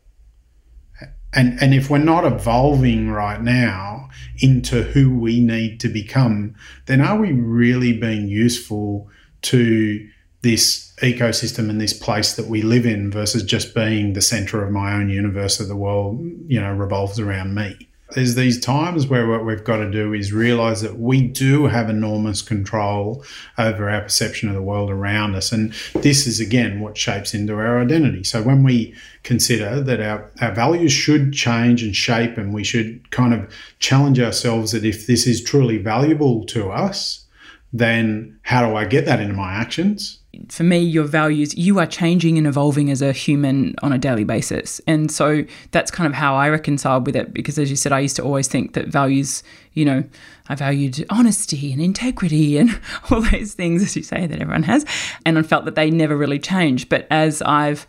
And, 1.36 1.62
and 1.62 1.74
if 1.74 1.90
we're 1.90 1.98
not 1.98 2.24
evolving 2.24 3.10
right 3.10 3.42
now 3.42 4.08
into 4.38 4.82
who 4.82 5.16
we 5.16 5.38
need 5.38 5.78
to 5.80 5.88
become, 5.88 6.54
then 6.86 7.02
are 7.02 7.18
we 7.18 7.32
really 7.32 7.92
being 7.92 8.26
useful 8.26 9.10
to 9.42 10.08
this 10.40 10.94
ecosystem 11.02 11.68
and 11.68 11.80
this 11.80 11.92
place 11.92 12.34
that 12.36 12.46
we 12.46 12.62
live 12.62 12.86
in 12.86 13.10
versus 13.10 13.42
just 13.42 13.74
being 13.74 14.14
the 14.14 14.22
center 14.22 14.64
of 14.64 14.72
my 14.72 14.94
own 14.94 15.10
universe 15.10 15.60
of 15.60 15.68
the 15.68 15.76
world, 15.76 16.18
you 16.46 16.58
know, 16.58 16.72
revolves 16.72 17.20
around 17.20 17.54
me? 17.54 17.85
There's 18.14 18.36
these 18.36 18.60
times 18.60 19.08
where 19.08 19.26
what 19.26 19.44
we've 19.44 19.64
got 19.64 19.78
to 19.78 19.90
do 19.90 20.12
is 20.12 20.32
realize 20.32 20.80
that 20.82 20.98
we 20.98 21.26
do 21.26 21.66
have 21.66 21.90
enormous 21.90 22.40
control 22.40 23.24
over 23.58 23.90
our 23.90 24.02
perception 24.02 24.48
of 24.48 24.54
the 24.54 24.62
world 24.62 24.90
around 24.90 25.34
us. 25.34 25.50
And 25.50 25.72
this 25.94 26.26
is, 26.26 26.38
again, 26.38 26.80
what 26.80 26.96
shapes 26.96 27.34
into 27.34 27.54
our 27.54 27.80
identity. 27.80 28.22
So 28.22 28.42
when 28.42 28.62
we 28.62 28.94
consider 29.24 29.80
that 29.80 30.00
our, 30.00 30.30
our 30.40 30.54
values 30.54 30.92
should 30.92 31.32
change 31.32 31.82
and 31.82 31.96
shape, 31.96 32.38
and 32.38 32.54
we 32.54 32.62
should 32.62 33.10
kind 33.10 33.34
of 33.34 33.52
challenge 33.80 34.20
ourselves 34.20 34.70
that 34.72 34.84
if 34.84 35.08
this 35.08 35.26
is 35.26 35.42
truly 35.42 35.78
valuable 35.78 36.44
to 36.46 36.70
us, 36.70 37.26
then 37.72 38.38
how 38.42 38.66
do 38.66 38.76
I 38.76 38.84
get 38.84 39.04
that 39.06 39.20
into 39.20 39.34
my 39.34 39.52
actions? 39.52 40.20
For 40.48 40.62
me, 40.62 40.78
your 40.78 41.04
values, 41.04 41.56
you 41.56 41.78
are 41.78 41.86
changing 41.86 42.38
and 42.38 42.46
evolving 42.46 42.90
as 42.90 43.02
a 43.02 43.12
human 43.12 43.74
on 43.82 43.92
a 43.92 43.98
daily 43.98 44.24
basis. 44.24 44.80
And 44.86 45.10
so 45.10 45.44
that's 45.70 45.90
kind 45.90 46.06
of 46.06 46.14
how 46.14 46.34
I 46.34 46.48
reconciled 46.48 47.06
with 47.06 47.16
it. 47.16 47.32
Because 47.32 47.58
as 47.58 47.70
you 47.70 47.76
said, 47.76 47.92
I 47.92 48.00
used 48.00 48.16
to 48.16 48.22
always 48.22 48.48
think 48.48 48.74
that 48.74 48.88
values, 48.88 49.42
you 49.72 49.84
know, 49.84 50.04
I 50.48 50.54
valued 50.54 51.04
honesty 51.10 51.72
and 51.72 51.80
integrity 51.80 52.58
and 52.58 52.78
all 53.10 53.20
those 53.20 53.54
things, 53.54 53.82
as 53.82 53.96
you 53.96 54.02
say, 54.02 54.26
that 54.26 54.40
everyone 54.40 54.64
has. 54.64 54.84
And 55.24 55.38
I 55.38 55.42
felt 55.42 55.64
that 55.64 55.74
they 55.74 55.90
never 55.90 56.16
really 56.16 56.38
changed. 56.38 56.88
But 56.88 57.06
as 57.10 57.42
I've 57.42 57.86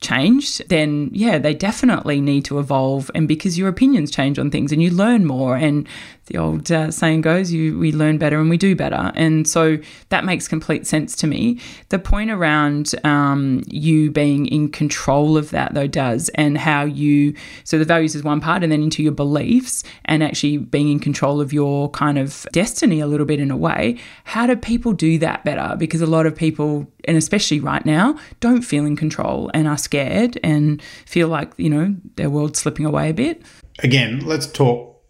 changed, 0.00 0.68
then 0.68 1.10
yeah, 1.12 1.38
they 1.38 1.54
definitely 1.54 2.20
need 2.20 2.44
to 2.44 2.58
evolve. 2.58 3.10
And 3.14 3.26
because 3.26 3.58
your 3.58 3.68
opinions 3.68 4.10
change 4.10 4.38
on 4.38 4.50
things 4.50 4.72
and 4.72 4.82
you 4.82 4.90
learn 4.90 5.24
more, 5.24 5.56
and 5.56 5.88
the 6.26 6.38
old 6.38 6.70
uh, 6.70 6.90
saying 6.90 7.22
goes, 7.22 7.52
you 7.52 7.78
we 7.78 7.90
learn 7.90 8.18
better 8.18 8.38
and 8.38 8.50
we 8.50 8.56
do 8.56 8.76
better. 8.76 9.12
And 9.14 9.48
so 9.48 9.78
that 10.10 10.24
makes 10.24 10.46
complete 10.46 10.86
sense 10.86 11.16
to 11.16 11.26
me. 11.26 11.58
The 11.88 11.98
point 11.98 12.30
around 12.30 12.94
um, 13.04 13.62
you 13.66 14.10
being 14.10 14.46
in 14.46 14.70
control 14.70 15.36
of 15.36 15.50
that, 15.50 15.74
though, 15.74 15.86
does, 15.86 16.28
and 16.34 16.58
how 16.58 16.84
you, 16.84 17.34
so 17.64 17.78
the 17.78 17.84
values 17.84 18.14
is 18.14 18.22
one 18.22 18.40
part, 18.40 18.62
and 18.62 18.70
then 18.70 18.82
into 18.82 19.02
your 19.02 19.12
beliefs 19.12 19.82
and 20.04 20.22
actually 20.22 20.58
being 20.58 20.90
in 20.90 21.00
control 21.00 21.40
of 21.40 21.52
your 21.52 21.90
kind 21.90 22.18
of 22.18 22.46
destiny 22.52 23.00
a 23.00 23.06
little 23.06 23.26
bit 23.26 23.40
in 23.40 23.50
a 23.50 23.56
way. 23.56 23.98
How 24.24 24.46
do 24.46 24.54
people 24.54 24.92
do 24.92 25.18
that 25.18 25.44
better? 25.44 25.76
Because 25.76 26.00
a 26.00 26.06
lot 26.06 26.26
of 26.26 26.36
people, 26.36 26.86
and 27.08 27.16
especially 27.16 27.58
right 27.58 27.84
now, 27.84 28.16
don't 28.38 28.62
feel 28.62 28.84
in 28.84 28.94
control 28.94 29.50
and 29.54 29.66
are 29.66 29.78
scared 29.78 30.38
and 30.44 30.80
feel 31.06 31.26
like, 31.26 31.52
you 31.56 31.70
know, 31.70 31.96
their 32.16 32.30
world's 32.30 32.60
slipping 32.60 32.86
away 32.86 33.10
a 33.10 33.14
bit. 33.14 33.42
Again, 33.80 34.20
let's 34.24 34.46
talk 34.46 35.02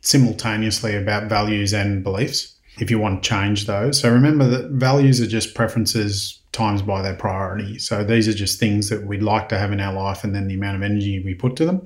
simultaneously 0.00 0.96
about 0.96 1.28
values 1.28 1.72
and 1.72 2.02
beliefs 2.02 2.58
if 2.80 2.90
you 2.90 2.98
want 2.98 3.22
to 3.22 3.28
change 3.28 3.66
those. 3.66 4.00
So 4.00 4.10
remember 4.10 4.48
that 4.48 4.70
values 4.70 5.20
are 5.20 5.26
just 5.26 5.54
preferences 5.54 6.41
times 6.52 6.82
by 6.82 7.00
their 7.00 7.14
priority. 7.14 7.78
So 7.78 8.04
these 8.04 8.28
are 8.28 8.34
just 8.34 8.60
things 8.60 8.90
that 8.90 9.06
we'd 9.06 9.22
like 9.22 9.48
to 9.48 9.58
have 9.58 9.72
in 9.72 9.80
our 9.80 9.92
life 9.92 10.22
and 10.22 10.34
then 10.34 10.48
the 10.48 10.54
amount 10.54 10.76
of 10.76 10.82
energy 10.82 11.22
we 11.24 11.34
put 11.34 11.56
to 11.56 11.64
them. 11.64 11.82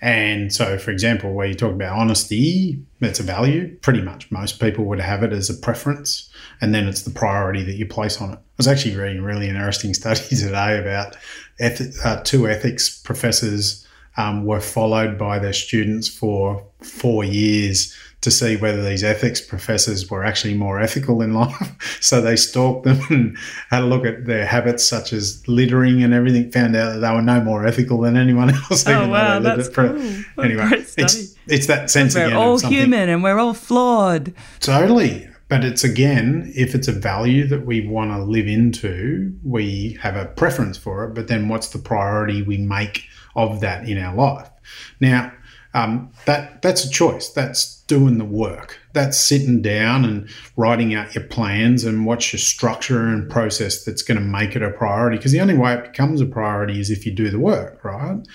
And 0.00 0.52
so, 0.52 0.78
for 0.78 0.90
example, 0.90 1.34
where 1.34 1.46
you 1.46 1.54
talk 1.54 1.72
about 1.72 1.98
honesty, 1.98 2.82
that's 3.00 3.20
a 3.20 3.22
value. 3.22 3.76
Pretty 3.82 4.00
much 4.00 4.30
most 4.32 4.58
people 4.58 4.86
would 4.86 5.00
have 5.00 5.22
it 5.22 5.32
as 5.32 5.50
a 5.50 5.54
preference. 5.54 6.30
And 6.62 6.74
then 6.74 6.88
it's 6.88 7.02
the 7.02 7.10
priority 7.10 7.62
that 7.64 7.74
you 7.74 7.86
place 7.86 8.20
on 8.20 8.32
it. 8.32 8.38
I 8.38 8.56
was 8.56 8.66
actually 8.66 8.96
reading 8.96 9.18
a 9.18 9.26
really 9.26 9.48
interesting 9.48 9.92
study 10.02 10.34
today 10.34 10.78
about 10.78 11.16
eth- 11.60 12.04
uh, 12.04 12.22
two 12.22 12.48
ethics 12.48 12.98
professors 12.98 13.85
um, 14.16 14.44
were 14.44 14.60
followed 14.60 15.18
by 15.18 15.38
their 15.38 15.52
students 15.52 16.08
for 16.08 16.64
four 16.80 17.24
years 17.24 17.94
to 18.22 18.30
see 18.30 18.56
whether 18.56 18.82
these 18.82 19.04
ethics 19.04 19.40
professors 19.40 20.10
were 20.10 20.24
actually 20.24 20.54
more 20.54 20.80
ethical 20.80 21.22
in 21.22 21.32
life. 21.44 21.98
so 22.00 22.20
they 22.20 22.34
stalked 22.34 22.84
them 22.84 22.98
and 23.10 23.36
had 23.70 23.82
a 23.82 23.86
look 23.86 24.04
at 24.04 24.24
their 24.26 24.46
habits, 24.46 24.84
such 24.84 25.12
as 25.12 25.46
littering 25.46 26.02
and 26.02 26.12
everything. 26.12 26.50
Found 26.50 26.74
out 26.74 26.94
that 26.94 26.98
they 26.98 27.10
were 27.14 27.22
no 27.22 27.40
more 27.40 27.66
ethical 27.66 28.00
than 28.00 28.16
anyone 28.16 28.50
else. 28.54 28.86
Oh 28.86 29.08
wow, 29.08 29.38
that's 29.38 29.68
cool. 29.68 29.96
Anyway, 30.42 30.68
it's 30.96 31.36
it's 31.46 31.66
that 31.66 31.90
sense 31.90 32.14
we're 32.14 32.26
again. 32.26 32.36
We're 32.36 32.42
all 32.42 32.58
human 32.58 33.08
and 33.08 33.22
we're 33.22 33.38
all 33.38 33.54
flawed. 33.54 34.32
Totally. 34.60 35.28
But 35.48 35.64
it's 35.64 35.84
again, 35.84 36.52
if 36.56 36.74
it's 36.74 36.88
a 36.88 36.92
value 36.92 37.46
that 37.46 37.64
we 37.64 37.86
want 37.86 38.10
to 38.10 38.22
live 38.22 38.48
into, 38.48 39.32
we 39.44 39.96
have 40.00 40.16
a 40.16 40.26
preference 40.26 40.76
for 40.76 41.04
it. 41.04 41.14
But 41.14 41.28
then 41.28 41.48
what's 41.48 41.68
the 41.68 41.78
priority 41.78 42.42
we 42.42 42.58
make 42.58 43.04
of 43.36 43.60
that 43.60 43.88
in 43.88 43.98
our 43.98 44.16
life. 44.16 44.50
Now, 44.98 45.32
um, 45.74 46.10
that 46.24 46.62
that's 46.62 46.84
a 46.84 46.90
choice. 46.90 47.28
That's 47.28 47.82
doing 47.82 48.16
the 48.16 48.24
work. 48.24 48.80
That's 48.94 49.20
sitting 49.20 49.60
down 49.60 50.06
and 50.06 50.28
writing 50.56 50.94
out 50.94 51.14
your 51.14 51.24
plans 51.24 51.84
and 51.84 52.06
what's 52.06 52.32
your 52.32 52.40
structure 52.40 53.06
and 53.06 53.30
process 53.30 53.84
that's 53.84 54.02
going 54.02 54.18
to 54.18 54.24
make 54.24 54.56
it 54.56 54.62
a 54.62 54.70
priority. 54.70 55.18
Because 55.18 55.32
the 55.32 55.40
only 55.40 55.56
way 55.56 55.74
it 55.74 55.92
becomes 55.92 56.22
a 56.22 56.26
priority 56.26 56.80
is 56.80 56.90
if 56.90 57.04
you 57.04 57.12
do 57.12 57.30
the 57.30 57.38
work, 57.38 57.84
right? 57.84 58.26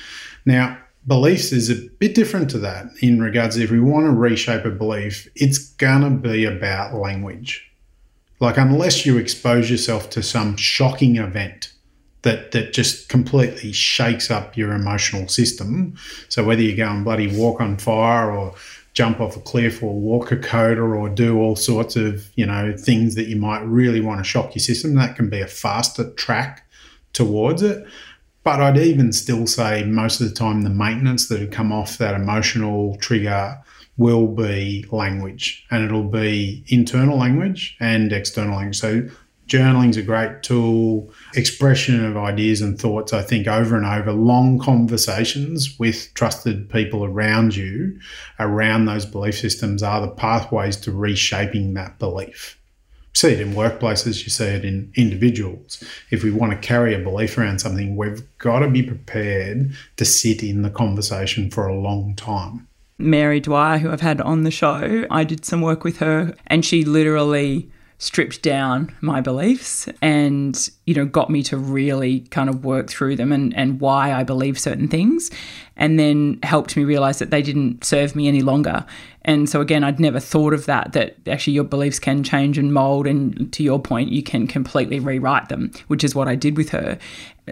Now, 0.46 0.78
beliefs 1.08 1.52
is 1.52 1.70
a 1.70 1.90
bit 2.00 2.16
different 2.16 2.50
to 2.52 2.60
that 2.60 2.88
in 3.02 3.22
regards 3.22 3.58
if 3.58 3.72
we 3.72 3.80
want 3.80 4.06
to 4.06 4.12
reshape 4.12 4.66
a 4.66 4.72
belief, 4.72 5.28
it's 5.36 5.58
going 5.58 6.02
to 6.02 6.10
be 6.10 6.46
about 6.46 6.94
language. 6.94 7.68
Like, 8.40 8.58
unless 8.58 9.06
you 9.06 9.18
expose 9.18 9.70
yourself 9.70 10.10
to 10.12 10.24
some 10.24 10.58
shocking 10.58 11.18
event 11.18 11.72
that 12.24 12.52
that 12.52 12.74
just 12.74 13.10
completely 13.10 13.72
shakes 13.72 14.30
up 14.30 14.56
your 14.56 14.74
emotional 14.74 15.28
system. 15.28 15.96
So 16.30 16.44
whether 16.44 16.62
you 16.62 16.76
go 16.76 16.88
and 16.88 17.04
bloody 17.04 17.36
walk 17.36 17.62
on 17.62 17.78
fire 17.78 18.32
or 18.32 18.54
jump 18.94 19.22
off 19.22 19.38
a 19.38 19.40
cliff 19.40 19.82
or 19.82 20.00
walk 20.00 20.30
Kokoda 20.30 20.96
or 20.96 21.10
do 21.10 21.40
all 21.40 21.56
sorts 21.56 21.96
of 21.96 22.30
you 22.36 22.46
know 22.46 22.76
things 22.78 23.16
that 23.16 23.28
you 23.28 23.36
might 23.38 23.62
really 23.62 24.02
want 24.02 24.20
to 24.20 24.24
shock 24.24 24.54
your 24.56 24.62
system, 24.62 24.96
that 24.96 25.16
can 25.16 25.30
be 25.30 25.42
a 25.42 25.48
faster 25.48 26.12
track 26.12 26.68
towards 27.14 27.62
it. 27.62 27.86
But 28.44 28.60
I'd 28.60 28.78
even 28.78 29.14
still 29.14 29.46
say 29.46 29.84
most 29.84 30.20
of 30.20 30.28
the 30.28 30.36
time 30.36 30.62
the 30.62 30.70
maintenance 30.70 31.28
that 31.28 31.40
would 31.40 31.52
come 31.52 31.72
off 31.72 31.98
that 31.98 32.16
emotional 32.16 32.98
trigger 32.98 33.62
will 33.98 34.28
be 34.28 34.86
language 34.92 35.66
and 35.70 35.84
it'll 35.84 36.10
be 36.10 36.64
internal 36.68 37.18
language 37.18 37.78
and 37.80 38.12
external 38.12 38.56
language. 38.56 38.80
So 38.80 39.10
Journaling's 39.52 39.98
a 39.98 40.02
great 40.02 40.44
tool, 40.44 41.12
expression 41.36 42.06
of 42.06 42.16
ideas 42.16 42.62
and 42.62 42.80
thoughts, 42.80 43.12
I 43.12 43.22
think, 43.22 43.48
over 43.48 43.76
and 43.76 43.86
over, 43.86 44.14
long 44.14 44.60
conversations 44.60 45.78
with 45.78 46.14
trusted 46.14 46.70
people 46.70 47.04
around 47.04 47.58
you 47.58 48.00
around 48.40 48.86
those 48.86 49.06
belief 49.06 49.38
systems 49.38 49.84
are 49.84 50.00
the 50.00 50.08
pathways 50.08 50.78
to 50.78 50.94
reshaping 50.94 51.74
that 51.74 52.00
belief. 52.00 52.61
See 53.14 53.30
it 53.30 53.42
in 53.42 53.54
workplaces, 53.54 54.24
you 54.24 54.30
see 54.30 54.46
it 54.46 54.64
in 54.64 54.92
individuals. 54.96 55.84
If 56.12 56.24
we 56.24 56.32
want 56.32 56.54
to 56.54 56.58
carry 56.58 56.94
a 56.94 57.00
belief 57.00 57.38
around 57.38 57.60
something, 57.60 57.96
we've 57.96 58.24
got 58.38 58.60
to 58.60 58.70
be 58.70 58.84
prepared 58.84 59.76
to 59.98 60.06
sit 60.06 60.44
in 60.44 60.62
the 60.62 60.70
conversation 60.70 61.52
for 61.52 61.68
a 61.68 61.76
long 61.76 62.16
time. 62.16 62.68
Mary 62.98 63.40
Dwyer, 63.40 63.80
who 63.80 63.92
I've 63.92 64.02
had 64.02 64.22
on 64.22 64.44
the 64.44 64.52
show, 64.52 65.06
I 65.10 65.24
did 65.24 65.44
some 65.44 65.62
work 65.62 65.84
with 65.84 65.98
her, 65.98 66.36
and 66.48 66.64
she 66.64 66.86
literally 66.86 67.70
stripped 68.02 68.42
down 68.42 68.92
my 69.02 69.22
beliefs 69.22 69.88
and 70.02 70.72
you 70.88 70.96
know 70.96 71.06
got 71.06 71.30
me 71.30 71.44
to 71.44 71.56
really 71.56 72.22
kind 72.32 72.50
of 72.50 72.66
work 72.66 72.90
through 72.90 73.16
them 73.16 73.32
and, 73.32 73.56
and 73.56 73.80
why 73.80 74.12
I 74.12 74.24
believe 74.24 74.60
certain 74.60 74.88
things 74.88 75.30
and 75.78 76.00
then 76.00 76.40
helped 76.42 76.76
me 76.76 76.84
realize 76.84 77.20
that 77.20 77.30
they 77.30 77.44
didn't 77.44 77.84
serve 77.84 78.16
me 78.16 78.28
any 78.28 78.42
longer 78.42 78.88
and 79.24 79.50
so 79.50 79.62
again 79.62 79.84
I'd 79.84 80.00
never 80.00 80.20
thought 80.20 80.54
of 80.54 80.66
that 80.66 80.94
that 80.94 81.18
actually 81.28 81.54
your 81.54 81.64
beliefs 81.64 82.00
can 82.00 82.24
change 82.24 82.58
and 82.58 82.74
mold 82.74 83.08
and 83.08 83.52
to 83.54 83.64
your 83.64 83.80
point 83.80 84.12
you 84.12 84.24
can 84.24 84.48
completely 84.48 85.00
rewrite 85.00 85.50
them 85.50 85.72
which 85.88 86.04
is 86.04 86.16
what 86.16 86.28
I 86.28 86.36
did 86.36 86.58
with 86.58 86.70
her. 86.70 86.98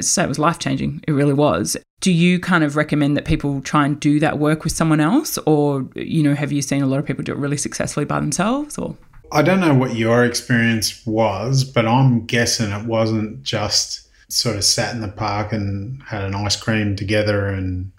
So 0.01 0.23
it 0.23 0.27
was 0.27 0.39
life 0.39 0.59
changing 0.59 1.03
it 1.07 1.11
really 1.11 1.33
was. 1.33 1.77
Do 2.01 2.11
you 2.11 2.39
kind 2.39 2.63
of 2.63 2.75
recommend 2.75 3.17
that 3.17 3.25
people 3.25 3.61
try 3.61 3.85
and 3.85 3.99
do 3.99 4.19
that 4.19 4.39
work 4.39 4.63
with 4.63 4.73
someone 4.73 4.99
else? 5.01 5.37
Or 5.39 5.87
you 5.95 6.23
know 6.23 6.35
have 6.35 6.51
you 6.51 6.61
seen 6.61 6.81
a 6.81 6.87
lot 6.87 6.99
of 6.99 7.05
people 7.05 7.23
do 7.23 7.33
it 7.33 7.37
really 7.37 7.57
successfully 7.57 8.05
by 8.05 8.19
themselves 8.19 8.77
or? 8.77 8.97
I 9.31 9.43
don't 9.43 9.59
know 9.59 9.75
what 9.75 9.95
your 9.95 10.25
experience 10.25 11.05
was, 11.05 11.63
but 11.63 11.85
I'm 11.85 12.25
guessing 12.25 12.71
it 12.71 12.85
wasn't 12.85 13.43
just 13.43 14.09
sort 14.29 14.55
of 14.55 14.63
sat 14.63 14.93
in 14.93 15.01
the 15.01 15.07
park 15.07 15.51
and 15.51 16.01
had 16.03 16.23
an 16.23 16.35
ice 16.35 16.55
cream 16.55 16.95
together 16.95 17.47
and 17.47 17.91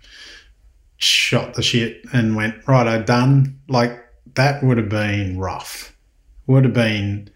shot 1.00 1.54
the 1.54 1.62
shit 1.62 2.04
and 2.12 2.36
went, 2.36 2.66
right, 2.66 2.86
I'm 2.86 3.04
done. 3.04 3.58
Like 3.68 3.98
that 4.34 4.62
would 4.62 4.78
have 4.78 4.88
been 4.88 5.38
rough, 5.38 5.96
would 6.46 6.64
have 6.64 6.74
been 6.74 7.30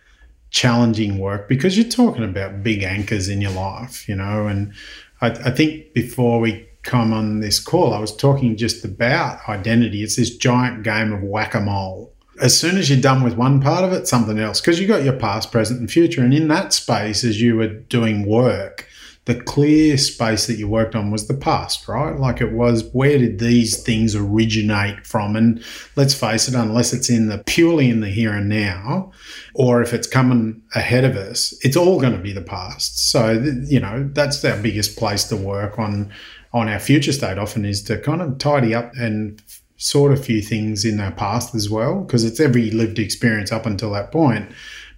challenging 0.51 1.19
work 1.19 1.49
because 1.49 1.77
you're 1.77 1.89
talking 1.89 2.23
about 2.23 2.63
big 2.63 2.83
anchors 2.83 3.29
in 3.29 3.41
your 3.41 3.51
life, 3.51 4.09
you 4.09 4.15
know. 4.15 4.47
And 4.47 4.73
I, 5.21 5.31
I 5.31 5.51
think 5.51 5.93
before 5.95 6.39
we 6.41 6.69
come 6.83 7.13
on 7.13 7.41
this 7.41 7.59
call, 7.59 7.93
I 7.95 7.99
was 7.99 8.15
talking 8.15 8.57
just 8.57 8.85
about 8.85 9.49
identity. 9.49 10.03
It's 10.03 10.17
this 10.17 10.37
giant 10.37 10.83
game 10.83 11.13
of 11.13 11.23
whack 11.23 11.55
a 11.55 11.61
mole 11.61 12.15
as 12.41 12.59
soon 12.59 12.77
as 12.77 12.91
you're 12.91 13.01
done 13.01 13.23
with 13.23 13.37
one 13.37 13.61
part 13.61 13.85
of 13.85 13.93
it, 13.93 14.09
something 14.09 14.39
else, 14.39 14.61
because 14.61 14.81
you 14.81 14.89
got 14.89 15.05
your 15.05 15.17
past, 15.17 15.53
present, 15.53 15.81
and 15.81 15.91
future. 15.91 16.23
And 16.23 16.35
in 16.35 16.49
that 16.49 16.73
space, 16.73 17.25
as 17.25 17.41
you 17.41 17.57
were 17.57 17.69
doing 17.69 18.27
work, 18.27 18.84
the 19.27 19.41
clear 19.41 19.97
space 19.97 20.47
that 20.47 20.59
you 20.59 20.69
worked 20.69 20.95
on 20.95 21.11
was 21.11 21.29
the 21.29 21.35
past, 21.35 21.89
right? 21.89 22.19
Like 22.19 22.43
it 22.43 22.53
was, 22.53 22.85
where 22.93 23.17
did 23.17 23.39
these 23.39 23.83
things 23.83 24.15
originate 24.15 25.07
from? 25.07 25.35
And 25.35 25.65
let's 25.97 26.13
face 26.13 26.47
it, 26.47 26.55
unless 26.55 26.93
it's 26.93 27.09
in 27.09 27.29
the 27.29 27.39
purely 27.47 27.89
in 27.89 28.01
the 28.01 28.11
here 28.11 28.33
and 28.33 28.51
now, 28.51 29.13
or 29.55 29.81
if 29.81 29.95
it's 29.95 30.07
coming 30.07 30.63
ahead 30.75 31.05
of 31.05 31.17
us, 31.17 31.55
it's 31.63 31.77
all 31.77 31.99
going 31.99 32.13
to 32.13 32.19
be 32.19 32.33
the 32.33 32.43
past. 32.43 33.11
So, 33.11 33.33
you 33.67 33.81
know, 33.81 34.11
that's 34.13 34.45
our 34.45 34.61
biggest 34.61 34.99
place 34.99 35.25
to 35.25 35.37
work 35.37 35.79
on 35.79 36.13
on 36.53 36.69
our 36.69 36.79
future 36.79 37.13
state 37.13 37.37
often 37.37 37.65
is 37.65 37.83
to 37.83 37.99
kind 37.99 38.23
of 38.23 38.39
tidy 38.39 38.75
up 38.75 38.93
and 38.95 39.43
sort 39.77 40.13
a 40.13 40.17
few 40.17 40.41
things 40.41 40.85
in 40.85 41.01
our 41.01 41.11
past 41.11 41.55
as 41.55 41.69
well, 41.69 42.03
because 42.03 42.25
it's 42.25 42.39
every 42.39 42.71
lived 42.71 42.99
experience 42.99 43.51
up 43.51 43.67
until 43.67 43.91
that 43.91 44.13
point. 44.13 44.49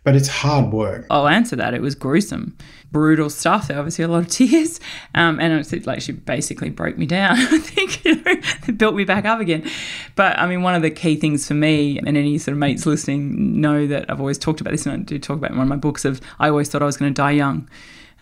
But 0.07 0.15
it's 0.15 0.29
hard 0.29 0.73
work. 0.73 1.05
I'll 1.11 1.27
answer 1.27 1.57
that. 1.57 1.75
It 1.75 1.83
was 1.83 1.97
gruesome, 1.97 2.57
brutal 2.93 3.29
stuff. 3.29 3.67
There 3.67 3.77
obviously 3.77 4.05
a 4.05 4.09
lot 4.09 4.19
of 4.19 4.29
tears, 4.29 4.79
um, 5.17 5.41
and 5.41 5.53
it's 5.53 5.85
like 5.85 6.01
she 6.01 6.13
basically 6.13 6.71
broke 6.71 6.97
me 6.97 7.07
down. 7.07 7.33
I 7.37 7.59
think 7.59 8.05
you 8.05 8.23
know, 8.23 8.37
built 8.77 8.95
me 8.95 9.03
back 9.03 9.25
up 9.25 9.41
again. 9.41 9.69
But 10.15 10.39
I 10.39 10.47
mean, 10.47 10.63
one 10.63 10.77
of 10.77 10.83
the 10.83 10.93
key 10.93 11.17
things 11.17 11.49
for 11.49 11.55
me, 11.55 11.99
and 11.99 12.17
any 12.17 12.39
sort 12.39 12.53
of 12.53 12.59
mates 12.59 12.87
listening 12.87 13.61
know 13.61 13.89
that 13.89 14.09
I've 14.09 14.21
always 14.21 14.39
talked 14.39 14.61
about 14.61 14.71
this, 14.71 14.87
and 14.87 14.95
I 14.95 14.99
do 14.99 15.19
talk 15.19 15.39
about 15.39 15.51
in 15.51 15.57
one 15.57 15.65
of 15.65 15.71
my 15.71 15.75
books. 15.75 16.05
Of 16.05 16.21
I 16.39 16.51
always 16.51 16.69
thought 16.69 16.83
I 16.83 16.87
was 16.87 16.97
going 16.97 17.13
to 17.13 17.21
die 17.21 17.33
young 17.33 17.69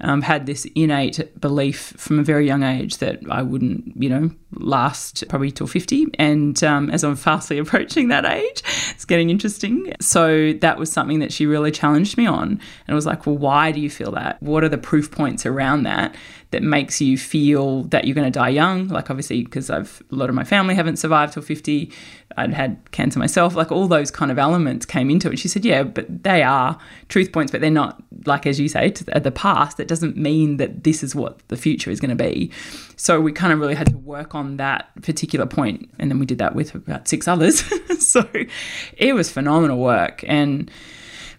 um, 0.00 0.22
had 0.22 0.46
this 0.46 0.66
innate 0.74 1.40
belief 1.40 1.94
from 1.96 2.18
a 2.18 2.22
very 2.22 2.46
young 2.46 2.62
age 2.62 2.98
that 2.98 3.20
I 3.30 3.42
wouldn't, 3.42 3.92
you 3.96 4.08
know, 4.08 4.30
last 4.52 5.24
probably 5.28 5.50
till 5.50 5.66
50. 5.66 6.06
And 6.18 6.62
um, 6.64 6.90
as 6.90 7.04
I'm 7.04 7.16
fastly 7.16 7.58
approaching 7.60 8.08
that 8.08 8.24
age, 8.24 8.62
it's 8.90 9.04
getting 9.04 9.30
interesting. 9.30 9.92
So 10.00 10.52
that 10.54 10.78
was 10.78 10.90
something 10.90 11.20
that 11.20 11.32
she 11.32 11.46
really 11.46 11.70
challenged 11.70 12.16
me 12.16 12.26
on. 12.26 12.48
And 12.48 12.60
it 12.88 12.94
was 12.94 13.06
like, 13.06 13.26
well, 13.26 13.38
why 13.38 13.72
do 13.72 13.80
you 13.80 13.90
feel 13.90 14.10
that? 14.12 14.42
What 14.42 14.64
are 14.64 14.68
the 14.68 14.78
proof 14.78 15.10
points 15.10 15.46
around 15.46 15.84
that 15.84 16.14
that 16.54 16.62
makes 16.62 17.00
you 17.00 17.18
feel 17.18 17.82
that 17.84 18.04
you're 18.04 18.14
going 18.14 18.30
to 18.30 18.38
die 18.38 18.48
young? 18.48 18.86
Like, 18.86 19.10
obviously, 19.10 19.42
because 19.42 19.70
I've 19.70 20.00
a 20.12 20.14
lot 20.14 20.28
of 20.28 20.36
my 20.36 20.44
family 20.44 20.76
haven't 20.76 20.98
survived 20.98 21.32
till 21.32 21.42
50. 21.42 21.90
I'd 22.36 22.54
had 22.54 22.92
cancer 22.92 23.18
myself. 23.18 23.56
Like, 23.56 23.72
all 23.72 23.88
those 23.88 24.12
kind 24.12 24.30
of 24.30 24.38
elements 24.38 24.86
came 24.86 25.10
into 25.10 25.32
it. 25.32 25.40
She 25.40 25.48
said, 25.48 25.64
yeah, 25.64 25.82
but 25.82 26.22
they 26.22 26.44
are 26.44 26.78
truth 27.08 27.32
points, 27.32 27.50
but 27.50 27.60
they're 27.60 27.70
not, 27.70 28.00
like, 28.24 28.46
as 28.46 28.60
you 28.60 28.68
say, 28.68 28.90
to 28.90 29.04
the 29.04 29.32
past. 29.32 29.78
That 29.78 29.88
doesn't 29.88 30.16
mean 30.16 30.58
that 30.58 30.84
this 30.84 31.02
is 31.02 31.12
what 31.12 31.40
the 31.48 31.56
future 31.56 31.90
is 31.90 31.98
going 31.98 32.16
to 32.16 32.24
be. 32.24 32.52
So 32.94 33.20
we 33.20 33.32
kind 33.32 33.52
of 33.52 33.58
really 33.58 33.74
had 33.74 33.88
to 33.88 33.98
work 33.98 34.36
on 34.36 34.58
that 34.58 34.90
particular 35.02 35.46
point, 35.46 35.90
and 35.98 36.08
then 36.08 36.20
we 36.20 36.26
did 36.26 36.38
that 36.38 36.54
with 36.54 36.72
about 36.76 37.08
six 37.08 37.26
others. 37.26 37.64
so 37.98 38.28
it 38.96 39.12
was 39.12 39.28
phenomenal 39.28 39.78
work, 39.78 40.24
and 40.28 40.70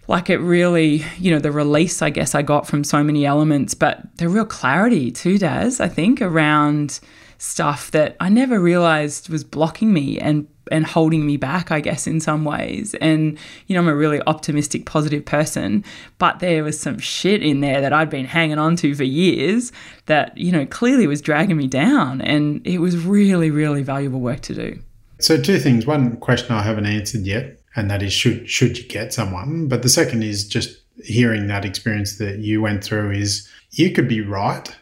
like 0.08 0.30
it 0.30 0.38
really, 0.38 1.04
you 1.18 1.30
know, 1.30 1.38
the 1.38 1.52
release 1.52 2.02
I 2.02 2.10
guess 2.10 2.34
I 2.34 2.42
got 2.42 2.66
from 2.66 2.84
so 2.84 3.02
many 3.02 3.26
elements, 3.26 3.74
but 3.74 4.16
the 4.18 4.28
real 4.28 4.44
clarity 4.44 5.10
too, 5.10 5.38
Daz. 5.38 5.80
I 5.80 5.88
think 5.88 6.20
around 6.20 7.00
stuff 7.38 7.90
that 7.90 8.16
I 8.20 8.28
never 8.28 8.58
realized 8.60 9.28
was 9.28 9.44
blocking 9.44 9.92
me 9.92 10.18
and 10.18 10.46
and 10.70 10.84
holding 10.84 11.24
me 11.24 11.36
back, 11.36 11.70
I 11.70 11.80
guess, 11.80 12.06
in 12.06 12.20
some 12.20 12.44
ways. 12.44 12.94
And, 13.00 13.38
you 13.66 13.74
know, 13.74 13.80
I'm 13.80 13.88
a 13.88 13.94
really 13.94 14.20
optimistic, 14.26 14.86
positive 14.86 15.24
person, 15.24 15.84
but 16.18 16.40
there 16.40 16.64
was 16.64 16.78
some 16.78 16.98
shit 16.98 17.42
in 17.42 17.60
there 17.60 17.80
that 17.80 17.92
I'd 17.92 18.10
been 18.10 18.24
hanging 18.24 18.58
on 18.58 18.76
to 18.76 18.94
for 18.94 19.04
years 19.04 19.72
that, 20.06 20.36
you 20.36 20.50
know, 20.50 20.66
clearly 20.66 21.06
was 21.06 21.20
dragging 21.20 21.56
me 21.56 21.66
down. 21.68 22.20
And 22.20 22.66
it 22.66 22.78
was 22.78 22.96
really, 23.04 23.50
really 23.50 23.82
valuable 23.82 24.20
work 24.20 24.40
to 24.40 24.54
do. 24.54 24.80
So, 25.18 25.40
two 25.40 25.58
things. 25.58 25.86
One 25.86 26.16
question 26.16 26.54
I 26.54 26.62
haven't 26.62 26.86
answered 26.86 27.22
yet, 27.22 27.58
and 27.76 27.90
that 27.90 28.02
is 28.02 28.12
should 28.12 28.48
should 28.50 28.78
you 28.78 28.84
get 28.84 29.12
someone? 29.12 29.68
But 29.68 29.82
the 29.82 29.88
second 29.88 30.24
is 30.24 30.46
just 30.48 30.80
hearing 31.04 31.46
that 31.46 31.64
experience 31.64 32.18
that 32.18 32.38
you 32.38 32.62
went 32.62 32.82
through 32.82 33.12
is 33.12 33.48
you 33.72 33.92
could 33.92 34.08
be 34.08 34.22
right, 34.22 34.74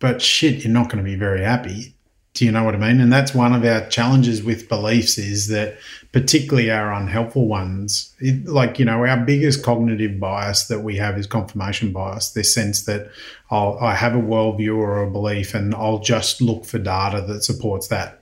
but 0.00 0.20
shit, 0.20 0.64
you're 0.64 0.72
not 0.72 0.90
going 0.90 1.02
to 1.02 1.08
be 1.08 1.16
very 1.16 1.42
happy 1.42 1.94
do 2.34 2.44
you 2.44 2.52
know 2.52 2.62
what 2.62 2.74
I 2.74 2.78
mean? 2.78 3.00
And 3.00 3.12
that's 3.12 3.34
one 3.34 3.52
of 3.52 3.64
our 3.64 3.86
challenges 3.88 4.42
with 4.42 4.68
beliefs 4.68 5.18
is 5.18 5.48
that, 5.48 5.76
particularly 6.12 6.70
our 6.70 6.92
unhelpful 6.92 7.46
ones, 7.46 8.14
it, 8.18 8.46
like, 8.46 8.78
you 8.78 8.84
know, 8.84 9.04
our 9.04 9.16
biggest 9.18 9.64
cognitive 9.64 10.18
bias 10.18 10.66
that 10.68 10.80
we 10.80 10.96
have 10.96 11.18
is 11.18 11.26
confirmation 11.26 11.92
bias, 11.92 12.30
this 12.30 12.54
sense 12.54 12.84
that 12.84 13.10
I'll, 13.50 13.78
I 13.80 13.94
have 13.94 14.14
a 14.14 14.20
worldview 14.20 14.76
or 14.76 15.02
a 15.02 15.10
belief 15.10 15.54
and 15.54 15.74
I'll 15.74 15.98
just 15.98 16.40
look 16.40 16.64
for 16.64 16.78
data 16.78 17.20
that 17.22 17.42
supports 17.42 17.88
that. 17.88 18.19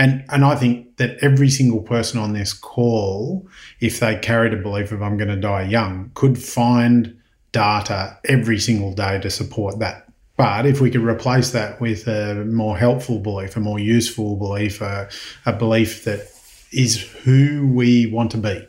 And, 0.00 0.24
and 0.30 0.44
I 0.44 0.56
think 0.56 0.96
that 0.96 1.18
every 1.20 1.50
single 1.50 1.82
person 1.82 2.18
on 2.18 2.32
this 2.32 2.52
call, 2.52 3.46
if 3.80 4.00
they 4.00 4.16
carried 4.16 4.54
a 4.54 4.56
belief 4.56 4.92
of 4.92 5.02
I'm 5.02 5.16
going 5.16 5.28
to 5.28 5.36
die 5.36 5.62
young, 5.62 6.10
could 6.14 6.38
find 6.38 7.16
data 7.52 8.18
every 8.24 8.58
single 8.58 8.92
day 8.92 9.20
to 9.20 9.30
support 9.30 9.78
that 9.80 10.10
but 10.40 10.64
if 10.64 10.80
we 10.80 10.90
could 10.90 11.02
replace 11.02 11.50
that 11.50 11.82
with 11.82 12.08
a 12.08 12.46
more 12.46 12.74
helpful 12.74 13.18
belief, 13.18 13.58
a 13.58 13.60
more 13.60 13.78
useful 13.78 14.36
belief, 14.36 14.80
a, 14.80 15.06
a 15.44 15.52
belief 15.52 16.04
that 16.04 16.32
is 16.72 16.98
who 16.98 17.70
we 17.70 18.06
want 18.06 18.30
to 18.30 18.38
be, 18.38 18.66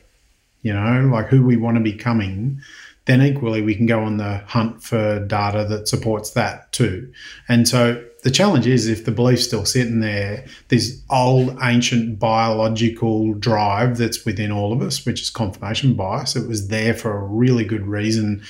you 0.63 0.73
know, 0.73 1.09
like 1.09 1.27
who 1.27 1.41
we 1.41 1.55
want 1.55 1.77
to 1.77 1.81
be 1.81 1.93
becoming, 1.93 2.59
then 3.05 3.21
equally 3.21 3.61
we 3.61 3.73
can 3.73 3.85
go 3.85 4.01
on 4.01 4.17
the 4.17 4.39
hunt 4.47 4.83
for 4.83 5.25
data 5.27 5.63
that 5.63 5.87
supports 5.87 6.31
that 6.31 6.69
too. 6.73 7.09
And 7.47 7.65
so 7.65 8.03
the 8.23 8.31
challenge 8.31 8.67
is 8.67 8.87
if 8.87 9.05
the 9.05 9.11
belief's 9.11 9.45
still 9.45 9.65
sitting 9.65 9.99
there, 9.99 10.45
this 10.67 11.01
old 11.09 11.57
ancient 11.63 12.19
biological 12.19 13.33
drive 13.33 13.97
that's 13.97 14.25
within 14.25 14.51
all 14.51 14.71
of 14.71 14.81
us, 14.81 15.05
which 15.05 15.21
is 15.21 15.29
confirmation 15.29 15.95
bias, 15.95 16.35
it 16.35 16.47
was 16.47 16.67
there 16.67 16.93
for 16.93 17.17
a 17.17 17.23
really 17.23 17.65
good 17.65 17.85
reason 17.87 18.43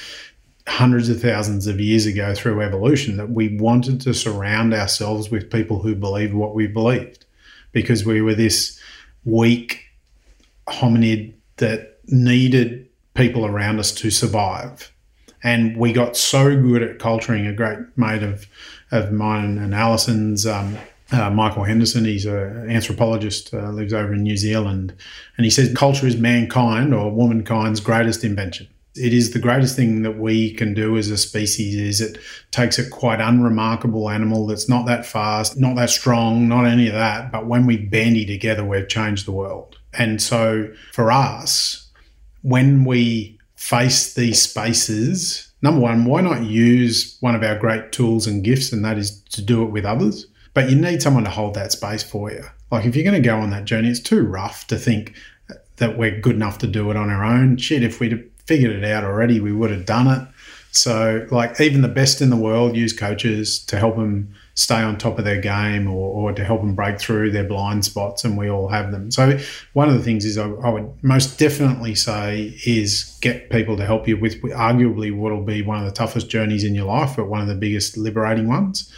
hundreds 0.67 1.09
of 1.09 1.21
thousands 1.21 1.67
of 1.67 1.79
years 1.79 2.05
ago 2.05 2.35
through 2.35 2.61
evolution 2.61 3.17
that 3.17 3.31
we 3.31 3.57
wanted 3.57 3.99
to 4.01 4.13
surround 4.13 4.73
ourselves 4.73 5.31
with 5.31 5.51
people 5.51 5.81
who 5.81 5.95
believed 5.95 6.33
what 6.33 6.53
we 6.53 6.67
believed 6.67 7.25
because 7.71 8.05
we 8.05 8.21
were 8.21 8.35
this 8.35 8.79
weak 9.25 9.85
hominid 10.67 11.33
that 11.57 11.99
needed 12.07 12.87
people 13.13 13.45
around 13.45 13.79
us 13.79 13.91
to 13.91 14.09
survive. 14.09 14.91
And 15.43 15.75
we 15.75 15.91
got 15.91 16.15
so 16.15 16.55
good 16.55 16.83
at 16.83 16.99
culturing. 16.99 17.47
A 17.47 17.53
great 17.53 17.79
mate 17.95 18.23
of, 18.23 18.45
of 18.91 19.11
mine 19.11 19.57
and 19.57 19.73
Alison's, 19.73 20.45
um, 20.45 20.77
uh, 21.11 21.29
Michael 21.29 21.63
Henderson, 21.63 22.05
he's 22.05 22.25
an 22.25 22.69
anthropologist, 22.69 23.53
uh, 23.53 23.69
lives 23.71 23.93
over 23.93 24.13
in 24.13 24.23
New 24.23 24.37
Zealand. 24.37 24.93
And 25.37 25.45
he 25.45 25.49
says 25.49 25.73
culture 25.75 26.07
is 26.07 26.17
mankind 26.17 26.93
or 26.93 27.11
womankind's 27.11 27.79
greatest 27.79 28.23
invention 28.23 28.67
it 28.95 29.13
is 29.13 29.31
the 29.31 29.39
greatest 29.39 29.75
thing 29.75 30.01
that 30.01 30.17
we 30.17 30.53
can 30.53 30.73
do 30.73 30.97
as 30.97 31.09
a 31.09 31.17
species 31.17 31.75
is 31.75 32.01
it 32.01 32.17
takes 32.51 32.77
a 32.77 32.89
quite 32.89 33.21
unremarkable 33.21 34.09
animal 34.09 34.45
that's 34.47 34.67
not 34.67 34.85
that 34.85 35.05
fast 35.05 35.57
not 35.57 35.75
that 35.75 35.89
strong 35.89 36.47
not 36.47 36.65
any 36.65 36.87
of 36.87 36.93
that 36.93 37.31
but 37.31 37.47
when 37.47 37.65
we 37.65 37.77
bandy 37.77 38.25
together 38.25 38.65
we've 38.65 38.89
changed 38.89 39.25
the 39.25 39.31
world 39.31 39.77
and 39.93 40.21
so 40.21 40.69
for 40.91 41.11
us 41.11 41.89
when 42.41 42.83
we 42.83 43.37
face 43.55 44.13
these 44.13 44.41
spaces 44.41 45.50
number 45.61 45.81
one 45.81 46.05
why 46.05 46.21
not 46.21 46.43
use 46.43 47.17
one 47.19 47.35
of 47.35 47.43
our 47.43 47.57
great 47.57 47.91
tools 47.91 48.27
and 48.27 48.43
gifts 48.43 48.71
and 48.71 48.83
that 48.83 48.97
is 48.97 49.21
to 49.23 49.41
do 49.41 49.63
it 49.63 49.71
with 49.71 49.85
others 49.85 50.27
but 50.53 50.69
you 50.69 50.75
need 50.75 51.01
someone 51.01 51.23
to 51.23 51.29
hold 51.29 51.53
that 51.53 51.71
space 51.71 52.03
for 52.03 52.31
you 52.31 52.43
Like 52.71 52.85
if 52.85 52.95
you're 52.95 53.03
going 53.03 53.21
to 53.21 53.27
go 53.27 53.37
on 53.37 53.49
that 53.51 53.65
journey, 53.65 53.89
it's 53.89 53.99
too 53.99 54.21
rough 54.21 54.65
to 54.67 54.77
think 54.77 55.13
that 55.75 55.97
we're 55.97 56.19
good 56.19 56.35
enough 56.35 56.57
to 56.59 56.67
do 56.67 56.89
it 56.89 56.97
on 56.97 57.09
our 57.09 57.23
own. 57.23 57.57
Shit, 57.57 57.83
if 57.83 57.99
we'd 57.99 58.31
figured 58.45 58.71
it 58.71 58.83
out 58.85 59.03
already, 59.03 59.39
we 59.39 59.51
would 59.51 59.71
have 59.71 59.85
done 59.85 60.07
it. 60.07 60.27
So, 60.71 61.27
like, 61.31 61.59
even 61.59 61.81
the 61.81 61.89
best 61.89 62.21
in 62.21 62.29
the 62.29 62.37
world 62.37 62.77
use 62.77 62.93
coaches 62.97 63.59
to 63.65 63.77
help 63.77 63.97
them 63.97 64.33
stay 64.61 64.81
on 64.81 64.95
top 64.95 65.17
of 65.17 65.25
their 65.25 65.41
game 65.41 65.87
or, 65.89 66.29
or 66.29 66.33
to 66.33 66.43
help 66.43 66.61
them 66.61 66.75
break 66.75 66.99
through 66.99 67.31
their 67.31 67.43
blind 67.43 67.83
spots, 67.83 68.23
and 68.23 68.37
we 68.37 68.49
all 68.49 68.67
have 68.67 68.91
them. 68.91 69.09
So, 69.09 69.39
one 69.73 69.89
of 69.89 69.95
the 69.95 70.03
things 70.03 70.23
is 70.23 70.37
I, 70.37 70.49
I 70.49 70.69
would 70.69 71.03
most 71.03 71.39
definitely 71.39 71.95
say 71.95 72.55
is 72.65 73.17
get 73.21 73.49
people 73.49 73.75
to 73.77 73.85
help 73.85 74.07
you 74.07 74.17
with 74.17 74.39
arguably 74.43 75.15
what 75.15 75.31
will 75.31 75.43
be 75.43 75.63
one 75.63 75.79
of 75.79 75.85
the 75.85 75.91
toughest 75.91 76.29
journeys 76.29 76.63
in 76.63 76.75
your 76.75 76.85
life, 76.85 77.15
but 77.15 77.27
one 77.27 77.41
of 77.41 77.47
the 77.47 77.55
biggest 77.55 77.97
liberating 77.97 78.47
ones. 78.47 78.93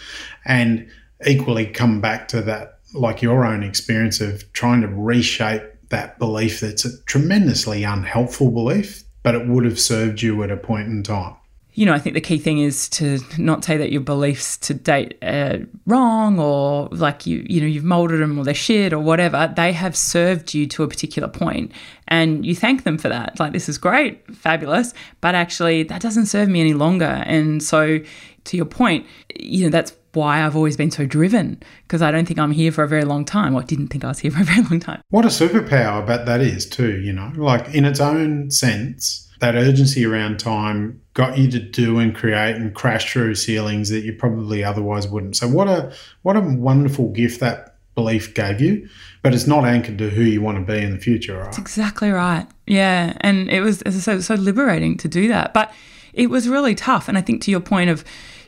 And 0.45 0.89
equally, 1.26 1.65
come 1.65 2.02
back 2.02 2.28
to 2.30 2.41
that, 2.41 2.80
like 2.93 3.21
your 3.21 3.45
own 3.45 3.63
experience 3.63 4.19
of 4.19 4.52
trying 4.52 4.82
to 4.82 4.88
reshape 4.88 5.63
that 5.89 6.19
belief 6.19 6.60
that's 6.60 6.86
a 6.86 7.02
tremendously 7.04 7.84
unhelpful 7.84 8.52
belief, 8.52 9.04
but 9.21 9.36
it 9.36 9.47
would 9.47 9.63
have 9.63 9.80
served 9.80 10.21
you 10.21 10.43
at 10.43 10.52
a 10.52 10.58
point 10.58 10.88
in 10.88 11.04
time 11.04 11.36
you 11.75 11.88
know, 11.88 11.93
I 11.93 11.99
think 11.99 12.13
the 12.13 12.21
key 12.21 12.38
thing 12.38 12.59
is 12.59 12.88
to 12.89 13.19
not 13.38 13.63
say 13.63 13.77
that 13.77 13.91
your 13.91 14.01
beliefs 14.01 14.57
to 14.57 14.75
date 14.75 15.17
are 15.23 15.59
wrong 15.88 16.39
or 16.39 16.88
like 16.91 17.25
you, 17.25 17.45
you 17.49 17.62
know, 17.62 17.67
you've 17.67 17.83
molded 17.83 18.19
them 18.19 18.38
or 18.38 18.43
they're 18.43 18.53
shit 18.53 18.93
or 18.93 18.99
whatever. 18.99 19.51
They 19.55 19.71
have 19.71 19.95
served 19.95 20.53
you 20.53 20.67
to 20.67 20.83
a 20.83 20.88
particular 20.88 21.27
point 21.27 21.71
and 22.07 22.45
you 22.45 22.55
thank 22.55 22.83
them 22.83 22.97
for 22.99 23.09
that. 23.09 23.39
Like, 23.39 23.53
this 23.53 23.67
is 23.67 23.79
great, 23.79 24.36
fabulous, 24.36 24.93
but 25.19 25.33
actually 25.33 25.83
that 25.83 26.01
doesn't 26.01 26.27
serve 26.27 26.47
me 26.47 26.62
any 26.62 26.73
longer. 26.73 27.05
And 27.05 27.63
so, 27.63 27.99
to 28.45 28.57
your 28.57 28.65
point, 28.65 29.07
you 29.39 29.63
know, 29.63 29.69
that's 29.71 29.95
why 30.12 30.45
I've 30.45 30.55
always 30.55 30.77
been 30.77 30.91
so 30.91 31.05
driven 31.05 31.62
because 31.88 32.01
I 32.01 32.12
don't 32.12 32.27
think 32.27 32.39
I'm 32.39 32.51
here 32.51 32.71
for 32.71 32.83
a 32.83 32.88
very 32.88 33.05
long 33.05 33.25
time. 33.25 33.55
Or 33.55 33.63
didn't 33.63 33.88
think 33.88 34.03
I 34.03 34.09
was 34.09 34.19
here 34.19 34.31
for 34.31 34.41
a 34.41 34.45
very 34.45 34.62
long 34.62 34.79
time. 34.79 35.01
What 35.09 35.25
a 35.25 35.29
superpower, 35.29 36.05
but 36.05 36.25
that 36.25 36.41
is 36.41 36.67
too, 36.67 36.99
you 36.99 37.13
know, 37.13 37.31
like 37.36 37.73
in 37.73 37.86
its 37.86 37.99
own 37.99 38.51
sense 38.51 39.22
that 39.39 39.56
urgency 39.56 40.06
around 40.06 40.39
time 40.39 41.02
got 41.13 41.38
you 41.38 41.50
to 41.52 41.60
do 41.60 42.00
and 42.00 42.15
create 42.15 42.56
and 42.56 42.74
crash 42.74 43.12
through 43.12 43.36
ceilings 43.36 43.89
that 43.89 44.04
you 44.04 44.13
probably 44.13 44.63
otherwise 44.63 45.08
wouldn't. 45.08 45.36
So 45.36 45.48
what 45.48 45.67
a 45.67 45.93
what 46.22 46.36
a 46.36 46.41
wonderful 46.41 47.10
gift 47.10 47.39
that 47.39 47.76
belief 47.96 48.34
gave 48.34 48.60
you, 48.60 48.89
but 49.22 49.34
it's 49.34 49.46
not 49.46 49.65
anchored 49.65 49.98
to 50.00 50.10
who 50.10 50.24
you 50.24 50.41
want 50.41 50.58
to 50.58 50.63
be 50.63 50.82
in 50.82 50.91
the 50.91 51.00
future, 51.00 51.38
right? 51.38 51.46
That's 51.46 51.60
exactly 51.60 52.10
right. 52.10 52.48
Yeah, 52.65 53.15
and 53.22 53.50
it 53.50 53.62
was 53.62 53.82
as 53.84 53.96
I 53.96 54.00
said, 54.00 54.24
so 54.24 54.36
liberating 54.36 54.98
to 54.98 55.08
do 55.08 55.28
that, 55.28 55.54
but 55.54 55.74
it 56.13 56.30
was 56.30 56.48
really 56.48 56.76
tough. 56.76 57.08
And 57.08 57.17
I 57.17 57.22
think 57.22 57.41
to 57.43 57.52
your 57.52 57.60
point 57.60 57.89
of 57.89 58.04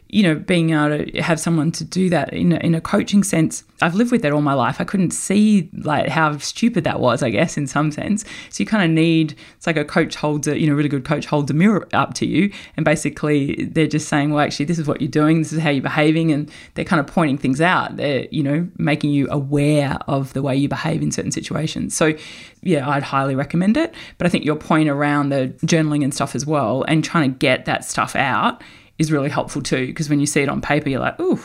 you 0.10 0.24
know, 0.24 0.36
being 0.36 0.70
able 0.70 1.06
to 1.06 1.22
have 1.22 1.40
someone 1.40 1.72
to 1.72 1.84
do 1.84 2.10
that 2.10 2.32
in 2.32 2.52
a, 2.52 2.58
in 2.58 2.76
a 2.76 2.82
coaching 2.82 3.24
sense, 3.24 3.64
I've 3.82 3.96
lived 3.96 4.12
with 4.12 4.22
that 4.22 4.32
all 4.32 4.42
my 4.42 4.54
life. 4.54 4.80
I 4.80 4.84
couldn't 4.84 5.12
see 5.12 5.70
like 5.74 6.10
how 6.10 6.38
stupid 6.38 6.84
that 6.84 7.00
was, 7.00 7.24
I 7.24 7.32
guess, 7.32 7.58
in 7.58 7.68
some 7.68 7.92
sense. 7.92 8.24
So 8.50 8.62
you 8.62 8.68
kind 8.68 8.84
of 8.84 8.92
need, 8.92 9.36
it's 9.58 9.68
like 9.68 9.78
a 9.78 9.84
coach 9.84 10.16
holds 10.16 10.48
a, 10.48 10.60
you 10.60 10.68
know, 10.68 10.76
really 10.76 10.90
good 10.90 11.06
coach 11.06 11.26
holds 11.26 11.50
a 11.50 11.54
mirror 11.54 11.88
up 11.94 12.14
to 12.16 12.26
you. 12.26 12.52
And 12.78 12.86
basically 12.86 13.66
they're 13.66 13.88
just 13.88 14.08
saying, 14.08 14.32
well, 14.32 14.46
actually, 14.46 14.66
this 14.66 14.80
is 14.80 14.88
what 14.88 15.02
you're 15.02 15.10
doing. 15.10 15.40
This 15.40 15.52
is 15.52 15.60
how 15.60 15.72
you're 15.72 15.82
behaving. 15.82 16.32
And 16.32 16.52
they're 16.76 16.86
kind 16.86 17.00
of 17.00 17.08
pointing 17.08 17.38
things 17.38 17.60
out. 17.60 17.98
They're, 17.98 18.28
you 18.32 18.44
know, 18.44 18.68
making 18.78 19.10
you 19.10 19.28
aware 19.32 19.98
of 20.08 20.34
the 20.34 20.42
way 20.42 20.56
you 20.56 20.70
behave 20.70 21.02
in 21.02 21.12
certain 21.12 21.32
situations. 21.32 21.96
So 21.96 22.14
yeah, 22.62 22.88
I'd 22.88 23.04
highly 23.04 23.36
recommend 23.36 23.76
it. 23.76 23.94
But 24.18 24.28
I 24.28 24.30
think 24.30 24.46
your 24.46 24.56
point 24.56 24.88
around 24.88 25.30
the 25.30 25.54
journaling 25.66 26.04
and 26.04 26.14
stuff 26.14 26.36
as 26.36 26.46
well 26.46 26.84
and 26.88 27.04
trying 27.04 27.32
to 27.34 27.38
get 27.38 27.66
that 27.66 27.84
stuff 27.84 28.16
out 28.16 28.62
is 28.98 29.12
really 29.12 29.30
helpful 29.30 29.62
too 29.62 29.88
because 29.88 30.10
when 30.10 30.20
you 30.20 30.26
see 30.26 30.42
it 30.42 30.50
on 30.50 30.62
paper, 30.62 30.90
you're 30.90 31.00
like, 31.00 31.20
ooh, 31.20 31.42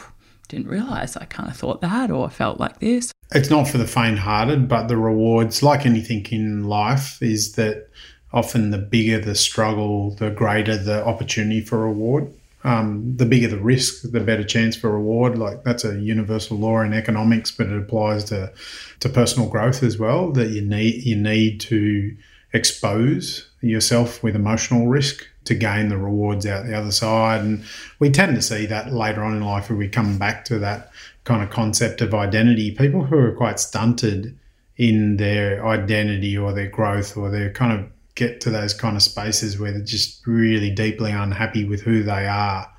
didn't 0.48 0.68
realize 0.68 1.16
I 1.16 1.24
kind 1.26 1.48
of 1.48 1.56
thought 1.56 1.80
that 1.80 2.10
or 2.10 2.28
felt 2.28 2.60
like 2.60 2.80
this. 2.80 3.12
It's 3.32 3.50
not 3.50 3.68
for 3.68 3.78
the 3.78 3.86
faint 3.86 4.18
hearted, 4.18 4.68
but 4.68 4.88
the 4.88 4.96
rewards, 4.96 5.62
like 5.62 5.86
anything 5.86 6.26
in 6.30 6.64
life, 6.64 7.22
is 7.22 7.52
that 7.52 7.88
often 8.32 8.70
the 8.70 8.78
bigger 8.78 9.20
the 9.20 9.34
struggle, 9.34 10.10
the 10.16 10.30
greater 10.30 10.76
the 10.76 11.04
opportunity 11.06 11.60
for 11.60 11.78
reward. 11.78 12.32
Um, 12.62 13.16
the 13.16 13.24
bigger 13.24 13.48
the 13.48 13.58
risk, 13.58 14.02
the 14.10 14.20
better 14.20 14.44
chance 14.44 14.76
for 14.76 14.90
reward. 14.90 15.38
Like 15.38 15.64
that's 15.64 15.84
a 15.84 15.98
universal 15.98 16.58
law 16.58 16.80
in 16.82 16.92
economics, 16.92 17.50
but 17.50 17.68
it 17.68 17.78
applies 17.78 18.24
to 18.24 18.52
to 19.00 19.08
personal 19.08 19.48
growth 19.48 19.82
as 19.82 19.98
well. 19.98 20.30
That 20.32 20.50
you 20.50 20.60
need 20.60 21.02
you 21.04 21.16
need 21.16 21.60
to 21.62 22.14
expose 22.52 23.48
yourself 23.62 24.22
with 24.22 24.36
emotional 24.36 24.88
risk 24.88 25.26
to 25.44 25.54
gain 25.54 25.88
the 25.88 25.98
rewards 25.98 26.46
out 26.46 26.66
the 26.66 26.76
other 26.76 26.92
side. 26.92 27.40
And 27.40 27.64
we 27.98 28.10
tend 28.10 28.36
to 28.36 28.42
see 28.42 28.66
that 28.66 28.92
later 28.92 29.22
on 29.22 29.36
in 29.36 29.42
life 29.42 29.68
when 29.68 29.78
we 29.78 29.88
come 29.88 30.18
back 30.18 30.44
to 30.46 30.58
that 30.58 30.90
kind 31.24 31.42
of 31.42 31.50
concept 31.50 32.00
of 32.00 32.14
identity. 32.14 32.70
People 32.72 33.04
who 33.04 33.18
are 33.18 33.32
quite 33.32 33.58
stunted 33.60 34.38
in 34.76 35.16
their 35.16 35.66
identity 35.66 36.36
or 36.36 36.52
their 36.52 36.68
growth 36.68 37.16
or 37.16 37.30
they 37.30 37.48
kind 37.50 37.72
of 37.78 37.86
get 38.14 38.40
to 38.40 38.50
those 38.50 38.74
kind 38.74 38.96
of 38.96 39.02
spaces 39.02 39.58
where 39.58 39.72
they're 39.72 39.80
just 39.82 40.26
really 40.26 40.70
deeply 40.70 41.10
unhappy 41.10 41.64
with 41.64 41.82
who 41.82 42.02
they 42.02 42.26
are 42.26 42.70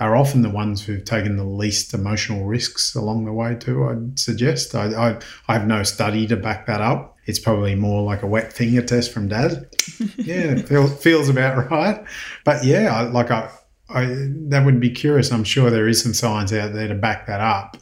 are 0.00 0.16
often 0.16 0.42
the 0.42 0.50
ones 0.50 0.84
who've 0.84 1.04
taken 1.04 1.36
the 1.36 1.44
least 1.44 1.94
emotional 1.94 2.44
risks 2.44 2.94
along 2.94 3.24
the 3.24 3.32
way 3.32 3.54
too 3.54 3.86
i'd 3.88 4.18
suggest 4.18 4.74
i, 4.74 4.86
I, 4.86 5.18
I 5.46 5.52
have 5.52 5.66
no 5.66 5.84
study 5.84 6.26
to 6.26 6.36
back 6.36 6.66
that 6.66 6.80
up 6.80 7.12
it's 7.24 7.38
probably 7.38 7.74
more 7.74 8.02
like 8.02 8.22
a 8.22 8.26
wet 8.26 8.52
finger 8.52 8.82
test 8.82 9.12
from 9.12 9.28
dad. 9.28 9.68
Yeah, 10.16 10.62
feels 10.88 11.28
about 11.28 11.70
right. 11.70 12.04
But 12.44 12.64
yeah, 12.64 13.02
like 13.02 13.30
I, 13.30 13.50
I, 13.88 14.06
that 14.48 14.64
would 14.64 14.80
be 14.80 14.90
curious. 14.90 15.32
I'm 15.32 15.44
sure 15.44 15.70
there 15.70 15.88
is 15.88 16.02
some 16.02 16.14
science 16.14 16.52
out 16.52 16.72
there 16.72 16.88
to 16.88 16.94
back 16.94 17.26
that 17.26 17.40
up. 17.40 17.76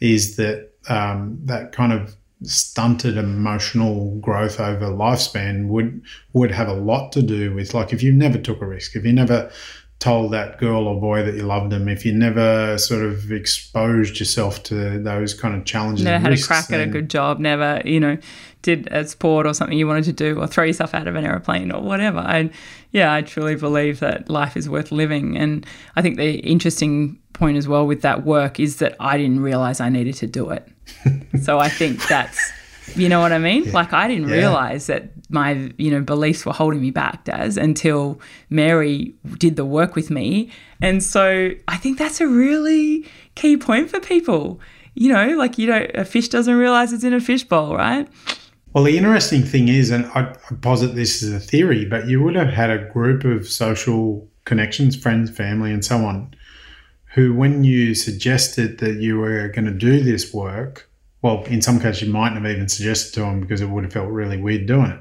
Is 0.00 0.36
that 0.36 0.72
um, 0.88 1.38
that 1.44 1.72
kind 1.72 1.92
of 1.92 2.14
stunted 2.42 3.16
emotional 3.16 4.16
growth 4.16 4.60
over 4.60 4.86
lifespan 4.86 5.68
would 5.68 6.02
would 6.32 6.50
have 6.50 6.68
a 6.68 6.74
lot 6.74 7.12
to 7.12 7.22
do 7.22 7.54
with 7.54 7.72
like 7.72 7.92
if 7.92 8.02
you 8.02 8.12
never 8.12 8.38
took 8.38 8.60
a 8.60 8.66
risk, 8.66 8.96
if 8.96 9.04
you 9.04 9.12
never 9.12 9.50
told 10.04 10.32
that 10.32 10.58
girl 10.58 10.86
or 10.86 11.00
boy 11.00 11.24
that 11.24 11.34
you 11.34 11.42
loved 11.42 11.72
them, 11.72 11.88
if 11.88 12.04
you 12.04 12.12
never 12.12 12.76
sort 12.76 13.02
of 13.02 13.32
exposed 13.32 14.18
yourself 14.18 14.62
to 14.64 14.98
those 14.98 15.32
kind 15.32 15.54
of 15.54 15.64
challenges, 15.64 16.04
never 16.04 16.18
had 16.18 16.28
risks, 16.28 16.44
a 16.44 16.48
crack 16.48 16.70
at 16.72 16.80
a 16.80 16.86
good 16.86 17.08
job, 17.08 17.40
never 17.40 17.80
you 17.86 17.98
know 17.98 18.18
did 18.60 18.86
a 18.90 19.06
sport 19.06 19.46
or 19.46 19.54
something 19.54 19.78
you 19.78 19.86
wanted 19.86 20.04
to 20.04 20.12
do, 20.12 20.38
or 20.38 20.46
throw 20.46 20.64
yourself 20.64 20.92
out 20.94 21.08
of 21.08 21.14
an 21.16 21.24
aeroplane 21.24 21.72
or 21.72 21.80
whatever. 21.80 22.18
I, 22.18 22.50
yeah, 22.92 23.14
I 23.14 23.22
truly 23.22 23.56
believe 23.56 24.00
that 24.00 24.28
life 24.28 24.56
is 24.58 24.68
worth 24.68 24.92
living. 24.92 25.36
And 25.36 25.66
I 25.96 26.02
think 26.02 26.16
the 26.16 26.36
interesting 26.36 27.18
point 27.32 27.56
as 27.56 27.66
well 27.66 27.86
with 27.86 28.02
that 28.02 28.24
work 28.24 28.58
is 28.58 28.76
that 28.76 28.96
I 29.00 29.16
didn't 29.18 29.40
realize 29.40 29.80
I 29.80 29.88
needed 29.88 30.14
to 30.16 30.26
do 30.26 30.50
it. 30.50 30.66
so 31.42 31.58
I 31.58 31.68
think 31.68 32.06
that's 32.08 32.52
you 32.94 33.08
know 33.08 33.20
what 33.20 33.32
I 33.32 33.38
mean? 33.38 33.64
Yeah. 33.64 33.72
Like 33.72 33.92
I 33.92 34.08
didn't 34.08 34.28
yeah. 34.28 34.36
realize 34.36 34.86
that 34.86 35.10
my, 35.30 35.72
you 35.78 35.90
know, 35.90 36.00
beliefs 36.00 36.44
were 36.44 36.52
holding 36.52 36.80
me 36.80 36.90
back, 36.90 37.24
Daz, 37.24 37.56
until 37.56 38.20
Mary 38.50 39.14
did 39.38 39.56
the 39.56 39.64
work 39.64 39.94
with 39.94 40.10
me. 40.10 40.50
And 40.82 41.02
so 41.02 41.50
I 41.68 41.76
think 41.76 41.98
that's 41.98 42.20
a 42.20 42.26
really 42.26 43.06
key 43.34 43.56
point 43.56 43.90
for 43.90 44.00
people. 44.00 44.60
You 44.94 45.12
know, 45.12 45.36
like 45.36 45.58
you 45.58 45.66
know, 45.66 45.86
a 45.94 46.04
fish 46.04 46.28
doesn't 46.28 46.54
realize 46.54 46.92
it's 46.92 47.04
in 47.04 47.14
a 47.14 47.20
fishbowl, 47.20 47.74
right? 47.74 48.08
Well, 48.74 48.84
the 48.84 48.98
interesting 48.98 49.42
thing 49.42 49.68
is, 49.68 49.90
and 49.90 50.06
I, 50.06 50.34
I 50.50 50.54
posit 50.56 50.96
this 50.96 51.22
as 51.22 51.30
a 51.30 51.38
theory, 51.38 51.84
but 51.84 52.08
you 52.08 52.22
would 52.22 52.34
have 52.34 52.48
had 52.48 52.70
a 52.70 52.88
group 52.90 53.24
of 53.24 53.48
social 53.48 54.28
connections, 54.44 54.96
friends, 54.96 55.30
family, 55.30 55.72
and 55.72 55.84
so 55.84 56.04
on, 56.04 56.34
who, 57.14 57.32
when 57.34 57.62
you 57.62 57.94
suggested 57.94 58.78
that 58.78 58.96
you 58.96 59.18
were 59.18 59.48
going 59.48 59.66
to 59.66 59.72
do 59.72 60.02
this 60.02 60.34
work, 60.34 60.90
well, 61.24 61.42
in 61.44 61.62
some 61.62 61.80
cases, 61.80 62.02
you 62.02 62.12
mightn't 62.12 62.36
have 62.36 62.54
even 62.54 62.68
suggested 62.68 63.14
to 63.14 63.20
them 63.20 63.40
because 63.40 63.62
it 63.62 63.70
would 63.70 63.82
have 63.82 63.94
felt 63.94 64.10
really 64.10 64.36
weird 64.36 64.66
doing 64.66 64.90
it. 64.90 65.00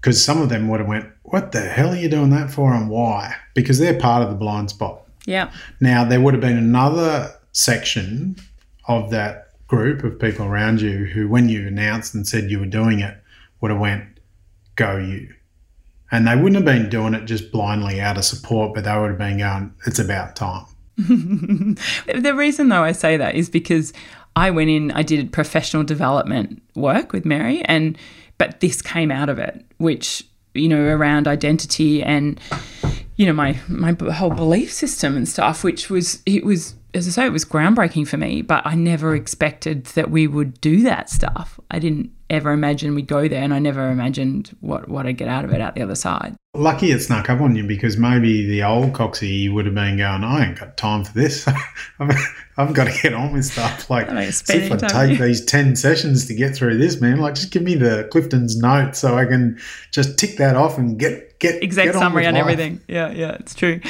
Because 0.00 0.24
some 0.24 0.40
of 0.40 0.48
them 0.48 0.68
would 0.68 0.78
have 0.78 0.88
went, 0.88 1.10
"What 1.24 1.50
the 1.50 1.60
hell 1.60 1.90
are 1.90 1.96
you 1.96 2.08
doing 2.08 2.30
that 2.30 2.52
for, 2.52 2.72
and 2.72 2.88
why?" 2.88 3.34
Because 3.52 3.80
they're 3.80 3.98
part 3.98 4.22
of 4.22 4.28
the 4.28 4.36
blind 4.36 4.70
spot. 4.70 5.02
Yeah. 5.24 5.50
Now 5.80 6.04
there 6.04 6.20
would 6.20 6.34
have 6.34 6.40
been 6.40 6.56
another 6.56 7.32
section 7.50 8.36
of 8.86 9.10
that 9.10 9.48
group 9.66 10.04
of 10.04 10.20
people 10.20 10.46
around 10.46 10.80
you 10.80 11.06
who, 11.06 11.26
when 11.26 11.48
you 11.48 11.66
announced 11.66 12.14
and 12.14 12.28
said 12.28 12.48
you 12.48 12.60
were 12.60 12.66
doing 12.66 13.00
it, 13.00 13.16
would 13.60 13.72
have 13.72 13.80
went, 13.80 14.04
"Go 14.76 14.98
you." 14.98 15.34
And 16.12 16.28
they 16.28 16.36
wouldn't 16.36 16.54
have 16.54 16.64
been 16.64 16.88
doing 16.88 17.12
it 17.12 17.24
just 17.24 17.50
blindly 17.50 18.00
out 18.00 18.16
of 18.16 18.24
support, 18.24 18.72
but 18.72 18.84
they 18.84 18.96
would 18.96 19.10
have 19.10 19.18
been 19.18 19.38
going, 19.38 19.72
"It's 19.84 19.98
about 19.98 20.36
time." 20.36 20.66
the 20.96 22.34
reason, 22.36 22.68
though, 22.68 22.84
I 22.84 22.92
say 22.92 23.16
that 23.16 23.34
is 23.34 23.50
because 23.50 23.92
I 24.36 24.50
went 24.50 24.68
in, 24.68 24.92
I 24.92 25.02
did 25.02 25.32
professional 25.32 25.82
development 25.82 26.62
work 26.74 27.12
with 27.12 27.24
Mary, 27.24 27.62
and 27.64 27.96
but 28.38 28.60
this 28.60 28.82
came 28.82 29.10
out 29.10 29.30
of 29.30 29.38
it, 29.38 29.64
which 29.78 30.22
you 30.54 30.68
know 30.68 30.84
around 30.84 31.26
identity 31.26 32.02
and 32.02 32.38
you 33.16 33.26
know 33.26 33.32
my 33.32 33.58
my 33.66 33.96
whole 34.12 34.30
belief 34.30 34.70
system 34.72 35.16
and 35.16 35.26
stuff, 35.26 35.64
which 35.64 35.88
was 35.88 36.22
it 36.26 36.44
was 36.44 36.74
as 36.96 37.06
I 37.06 37.10
say, 37.10 37.26
it 37.26 37.32
was 37.32 37.44
groundbreaking 37.44 38.08
for 38.08 38.16
me, 38.16 38.40
but 38.40 38.66
I 38.66 38.74
never 38.74 39.14
expected 39.14 39.84
that 39.86 40.10
we 40.10 40.26
would 40.26 40.60
do 40.62 40.82
that 40.84 41.10
stuff. 41.10 41.60
I 41.70 41.78
didn't 41.78 42.10
ever 42.30 42.52
imagine 42.52 42.94
we'd 42.94 43.06
go 43.06 43.28
there, 43.28 43.42
and 43.42 43.52
I 43.52 43.58
never 43.58 43.90
imagined 43.90 44.56
what, 44.60 44.88
what 44.88 45.06
I'd 45.06 45.18
get 45.18 45.28
out 45.28 45.44
of 45.44 45.52
it 45.52 45.60
out 45.60 45.74
the 45.74 45.82
other 45.82 45.94
side. 45.94 46.34
Lucky 46.54 46.90
it 46.90 47.00
snuck 47.00 47.28
up 47.28 47.42
on 47.42 47.54
you 47.54 47.64
because 47.64 47.98
maybe 47.98 48.46
the 48.46 48.62
old 48.62 48.94
Coxie 48.94 49.52
would 49.52 49.66
have 49.66 49.74
been 49.74 49.98
going, 49.98 50.24
I 50.24 50.46
ain't 50.46 50.58
got 50.58 50.78
time 50.78 51.04
for 51.04 51.12
this. 51.12 51.46
I've, 51.98 52.72
got 52.72 52.84
to 52.84 53.02
get 53.02 53.12
on 53.12 53.34
with 53.34 53.44
stuff. 53.44 53.90
Like, 53.90 54.08
if 54.08 54.72
I 54.72 54.76
take 54.76 55.18
these 55.18 55.44
10 55.44 55.76
sessions 55.76 56.26
to 56.26 56.34
get 56.34 56.56
through 56.56 56.78
this, 56.78 56.98
man, 56.98 57.18
like 57.18 57.34
just 57.34 57.52
give 57.52 57.62
me 57.62 57.74
the 57.74 58.08
Clifton's 58.10 58.56
note 58.56 58.96
so 58.96 59.18
I 59.18 59.26
can 59.26 59.58
just 59.92 60.18
tick 60.18 60.38
that 60.38 60.56
off 60.56 60.78
and 60.78 60.98
get 60.98 61.35
get 61.38 61.62
exact 61.62 61.92
get 61.92 61.98
summary 61.98 62.26
on, 62.26 62.34
on 62.34 62.40
everything. 62.40 62.80
Yeah, 62.88 63.10
yeah, 63.10 63.36
it's 63.40 63.54
true. 63.54 63.80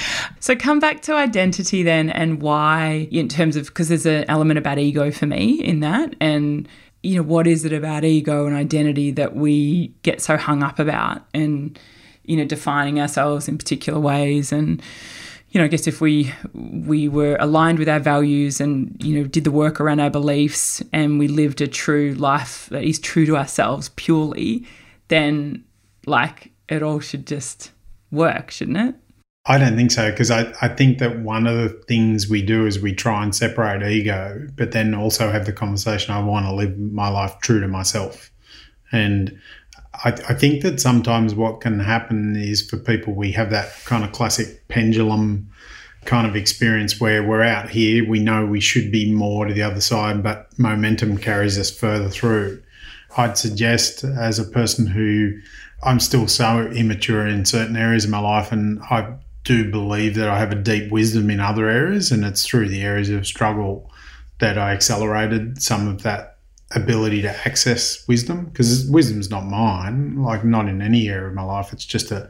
So 0.40 0.56
come 0.56 0.78
back 0.78 1.02
to 1.02 1.14
identity 1.14 1.82
then 1.82 2.11
and 2.11 2.40
why 2.40 3.09
in 3.11 3.28
terms 3.28 3.56
of 3.56 3.66
because 3.66 3.88
there's 3.88 4.06
an 4.06 4.24
element 4.28 4.59
about 4.59 4.78
ego 4.78 5.11
for 5.11 5.26
me 5.26 5.62
in 5.62 5.80
that 5.80 6.14
and 6.20 6.68
you 7.02 7.16
know 7.16 7.22
what 7.22 7.46
is 7.46 7.64
it 7.64 7.72
about 7.72 8.04
ego 8.04 8.46
and 8.46 8.56
identity 8.56 9.11
that 9.12 9.37
we 9.37 9.88
get 10.02 10.20
so 10.20 10.37
hung 10.37 10.62
up 10.62 10.78
about 10.78 11.24
and 11.32 11.78
you 12.24 12.37
know 12.37 12.44
defining 12.44 13.00
ourselves 13.00 13.48
in 13.48 13.56
particular 13.56 14.00
ways 14.00 14.52
and 14.52 14.82
you 15.50 15.61
know 15.61 15.64
I 15.64 15.68
guess 15.68 15.87
if 15.87 16.00
we 16.00 16.32
we 16.52 17.09
were 17.09 17.37
aligned 17.38 17.78
with 17.78 17.88
our 17.88 18.00
values 18.00 18.61
and 18.61 18.96
you 19.02 19.18
know 19.18 19.28
did 19.28 19.44
the 19.44 19.52
work 19.52 19.80
around 19.80 20.00
our 20.00 20.11
beliefs 20.11 20.82
and 20.92 21.18
we 21.18 21.28
lived 21.28 21.61
a 21.61 21.68
true 21.68 22.14
life 22.14 22.68
that 22.70 22.82
is 22.82 22.98
true 22.98 23.26
to 23.26 23.37
ourselves 23.37 23.90
purely 23.90 24.66
then 25.09 25.64
like 26.06 26.50
it 26.68 26.83
all 26.83 27.00
should 27.00 27.26
just 27.26 27.72
work 28.11 28.50
shouldn't 28.50 28.76
it 28.76 28.94
I 29.48 29.59
don't 29.59 29.76
think 29.76 29.92
so 29.92 30.11
because 30.11 30.31
I, 30.31 30.52
I 30.61 30.66
think 30.66 30.98
that 30.98 31.20
one 31.20 31.46
of 31.46 31.57
the 31.57 31.68
things 31.87 32.29
we 32.29 32.42
do 32.42 32.66
is 32.66 32.81
we 32.81 32.92
try 32.92 33.22
and 33.22 33.33
separate 33.33 33.88
ego, 33.88 34.44
but 34.57 34.72
then 34.72 34.92
also 34.92 35.31
have 35.31 35.46
the 35.46 35.52
conversation 35.52 36.12
I 36.12 36.20
want 36.20 36.46
to 36.46 36.52
live 36.52 36.76
my 36.76 37.09
life 37.09 37.38
true 37.42 37.61
to 37.61 37.68
myself. 37.68 38.33
And 38.90 39.38
I, 40.05 40.09
I 40.29 40.35
think 40.35 40.62
that 40.62 40.81
sometimes 40.81 41.35
what 41.37 41.61
can 41.61 41.79
happen 41.79 42.35
is 42.35 42.68
for 42.68 42.76
people, 42.76 43.14
we 43.14 43.31
have 43.33 43.50
that 43.50 43.72
kind 43.85 44.05
of 44.05 44.11
classic 44.11 44.66
pendulum 44.66 45.48
kind 46.05 46.26
of 46.26 46.35
experience 46.35 47.00
where 47.00 47.22
we're 47.22 47.42
out 47.42 47.68
here, 47.68 48.09
we 48.09 48.20
know 48.20 48.46
we 48.46 48.61
should 48.61 48.90
be 48.90 49.12
more 49.12 49.46
to 49.46 49.55
the 49.55 49.62
other 49.62 49.81
side, 49.81 50.22
but 50.22 50.57
momentum 50.59 51.18
carries 51.18 51.59
us 51.59 51.70
further 51.70 52.09
through. 52.09 52.62
I'd 53.16 53.38
suggest, 53.38 54.05
as 54.05 54.38
a 54.38 54.44
person 54.44 54.87
who 54.87 55.38
I'm 55.87 56.01
still 56.01 56.27
so 56.27 56.66
immature 56.66 57.27
in 57.27 57.44
certain 57.44 57.77
areas 57.77 58.05
of 58.05 58.11
my 58.11 58.18
life, 58.18 58.51
and 58.51 58.83
I 58.83 59.14
do 59.44 59.70
believe 59.70 60.16
that 60.16 60.29
I 60.29 60.38
have 60.38 60.51
a 60.51 60.57
deep 60.57 60.90
wisdom 60.90 61.31
in 61.31 61.38
other 61.38 61.68
areas, 61.68 62.11
and 62.11 62.25
it's 62.25 62.44
through 62.44 62.68
the 62.68 62.83
areas 62.83 63.09
of 63.09 63.25
struggle 63.25 63.90
that 64.40 64.59
I 64.59 64.72
accelerated 64.72 65.62
some 65.62 65.87
of 65.87 66.03
that 66.03 66.38
ability 66.72 67.22
to 67.22 67.31
access 67.46 68.07
wisdom 68.09 68.46
because 68.46 68.90
wisdom's 68.90 69.31
not 69.31 69.46
mine, 69.46 70.16
like 70.16 70.44
not 70.44 70.68
in 70.68 70.83
any 70.83 71.09
area 71.09 71.29
of 71.29 71.35
my 71.35 71.44
life. 71.44 71.72
It's 71.72 71.85
just 71.85 72.11
a 72.11 72.29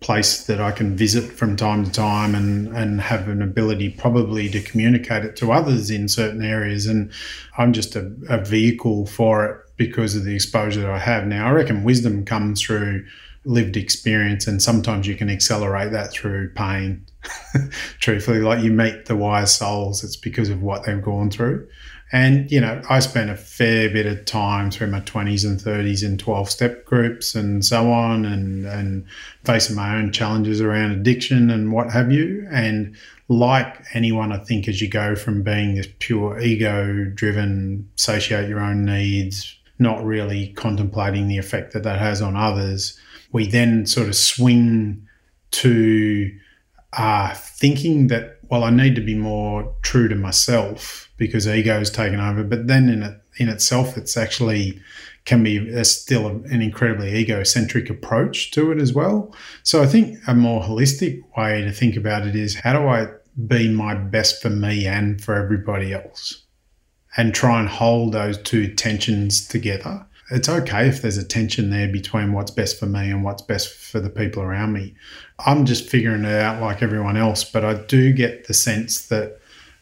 place 0.00 0.44
that 0.46 0.60
I 0.60 0.72
can 0.72 0.96
visit 0.96 1.32
from 1.32 1.56
time 1.56 1.84
to 1.84 1.90
time 1.92 2.34
and, 2.34 2.76
and 2.76 3.00
have 3.00 3.28
an 3.28 3.40
ability 3.40 3.90
probably 3.90 4.48
to 4.50 4.60
communicate 4.60 5.24
it 5.24 5.36
to 5.36 5.52
others 5.52 5.90
in 5.90 6.08
certain 6.08 6.44
areas. 6.44 6.86
And 6.86 7.12
I'm 7.56 7.72
just 7.72 7.94
a, 7.94 8.12
a 8.28 8.44
vehicle 8.44 9.06
for 9.06 9.46
it 9.46 9.65
because 9.76 10.16
of 10.16 10.24
the 10.24 10.34
exposure 10.34 10.80
that 10.80 10.90
I 10.90 10.98
have. 10.98 11.26
Now, 11.26 11.48
I 11.48 11.50
reckon 11.50 11.84
wisdom 11.84 12.24
comes 12.24 12.62
through 12.62 13.04
lived 13.44 13.76
experience, 13.76 14.46
and 14.46 14.60
sometimes 14.60 15.06
you 15.06 15.14
can 15.14 15.30
accelerate 15.30 15.92
that 15.92 16.12
through 16.12 16.50
pain. 16.50 17.06
Truthfully, 18.00 18.40
like 18.40 18.62
you 18.62 18.72
meet 18.72 19.06
the 19.06 19.16
wise 19.16 19.54
souls, 19.54 20.02
it's 20.02 20.16
because 20.16 20.48
of 20.48 20.62
what 20.62 20.84
they've 20.84 21.02
gone 21.02 21.30
through. 21.30 21.66
And, 22.12 22.50
you 22.52 22.60
know, 22.60 22.80
I 22.88 23.00
spent 23.00 23.30
a 23.30 23.36
fair 23.36 23.90
bit 23.90 24.06
of 24.06 24.24
time 24.26 24.70
through 24.70 24.88
my 24.88 25.00
20s 25.00 25.44
and 25.44 25.58
30s 25.58 26.04
in 26.04 26.18
12 26.18 26.48
step 26.50 26.84
groups 26.84 27.34
and 27.34 27.64
so 27.64 27.90
on, 27.90 28.24
and, 28.24 28.64
and 28.66 29.06
facing 29.44 29.74
my 29.74 29.96
own 29.96 30.12
challenges 30.12 30.60
around 30.60 30.92
addiction 30.92 31.50
and 31.50 31.72
what 31.72 31.90
have 31.90 32.12
you. 32.12 32.46
And 32.50 32.96
like 33.28 33.84
anyone, 33.92 34.32
I 34.32 34.38
think, 34.38 34.68
as 34.68 34.80
you 34.80 34.88
go 34.88 35.16
from 35.16 35.42
being 35.42 35.74
this 35.74 35.88
pure 35.98 36.38
ego 36.38 37.10
driven, 37.12 37.88
satiate 37.96 38.48
your 38.48 38.60
own 38.60 38.84
needs, 38.84 39.56
not 39.78 40.04
really 40.04 40.52
contemplating 40.54 41.28
the 41.28 41.38
effect 41.38 41.72
that 41.72 41.82
that 41.82 41.98
has 41.98 42.22
on 42.22 42.36
others, 42.36 42.98
we 43.32 43.46
then 43.46 43.86
sort 43.86 44.08
of 44.08 44.14
swing 44.14 45.06
to 45.50 46.30
uh, 46.92 47.34
thinking 47.34 48.06
that, 48.08 48.38
well, 48.48 48.64
I 48.64 48.70
need 48.70 48.94
to 48.94 49.00
be 49.00 49.14
more 49.14 49.74
true 49.82 50.08
to 50.08 50.14
myself 50.14 51.10
because 51.16 51.46
ego 51.46 51.80
is 51.80 51.90
taken 51.90 52.20
over. 52.20 52.42
But 52.44 52.66
then 52.66 52.88
in 52.88 53.02
it 53.02 53.20
in 53.38 53.48
itself, 53.48 53.96
it's 53.96 54.16
actually 54.16 54.80
can 55.26 55.42
be 55.42 55.84
still 55.84 56.26
an 56.26 56.62
incredibly 56.62 57.14
egocentric 57.16 57.90
approach 57.90 58.52
to 58.52 58.70
it 58.70 58.78
as 58.78 58.92
well. 58.92 59.34
So 59.62 59.82
I 59.82 59.86
think 59.86 60.18
a 60.26 60.34
more 60.34 60.62
holistic 60.62 61.20
way 61.36 61.62
to 61.62 61.72
think 61.72 61.96
about 61.96 62.26
it 62.26 62.36
is 62.36 62.54
how 62.54 62.72
do 62.72 62.86
I 62.86 63.08
be 63.46 63.68
my 63.68 63.94
best 63.94 64.40
for 64.40 64.50
me 64.50 64.86
and 64.86 65.22
for 65.22 65.34
everybody 65.34 65.92
else, 65.92 66.45
and 67.16 67.34
try 67.34 67.60
and 67.60 67.68
hold 67.68 68.12
those 68.12 68.38
two 68.38 68.72
tensions 68.74 69.46
together. 69.46 70.04
It's 70.30 70.48
okay 70.48 70.88
if 70.88 71.02
there's 71.02 71.16
a 71.16 71.24
tension 71.24 71.70
there 71.70 71.88
between 71.88 72.32
what's 72.32 72.50
best 72.50 72.80
for 72.80 72.86
me 72.86 73.10
and 73.10 73.22
what's 73.22 73.42
best 73.42 73.72
for 73.72 74.00
the 74.00 74.10
people 74.10 74.42
around 74.42 74.72
me. 74.72 74.94
I'm 75.38 75.66
just 75.66 75.88
figuring 75.88 76.24
it 76.24 76.40
out 76.40 76.60
like 76.60 76.82
everyone 76.82 77.16
else, 77.16 77.44
but 77.44 77.64
I 77.64 77.74
do 77.74 78.12
get 78.12 78.48
the 78.48 78.54
sense 78.54 79.06
that 79.06 79.40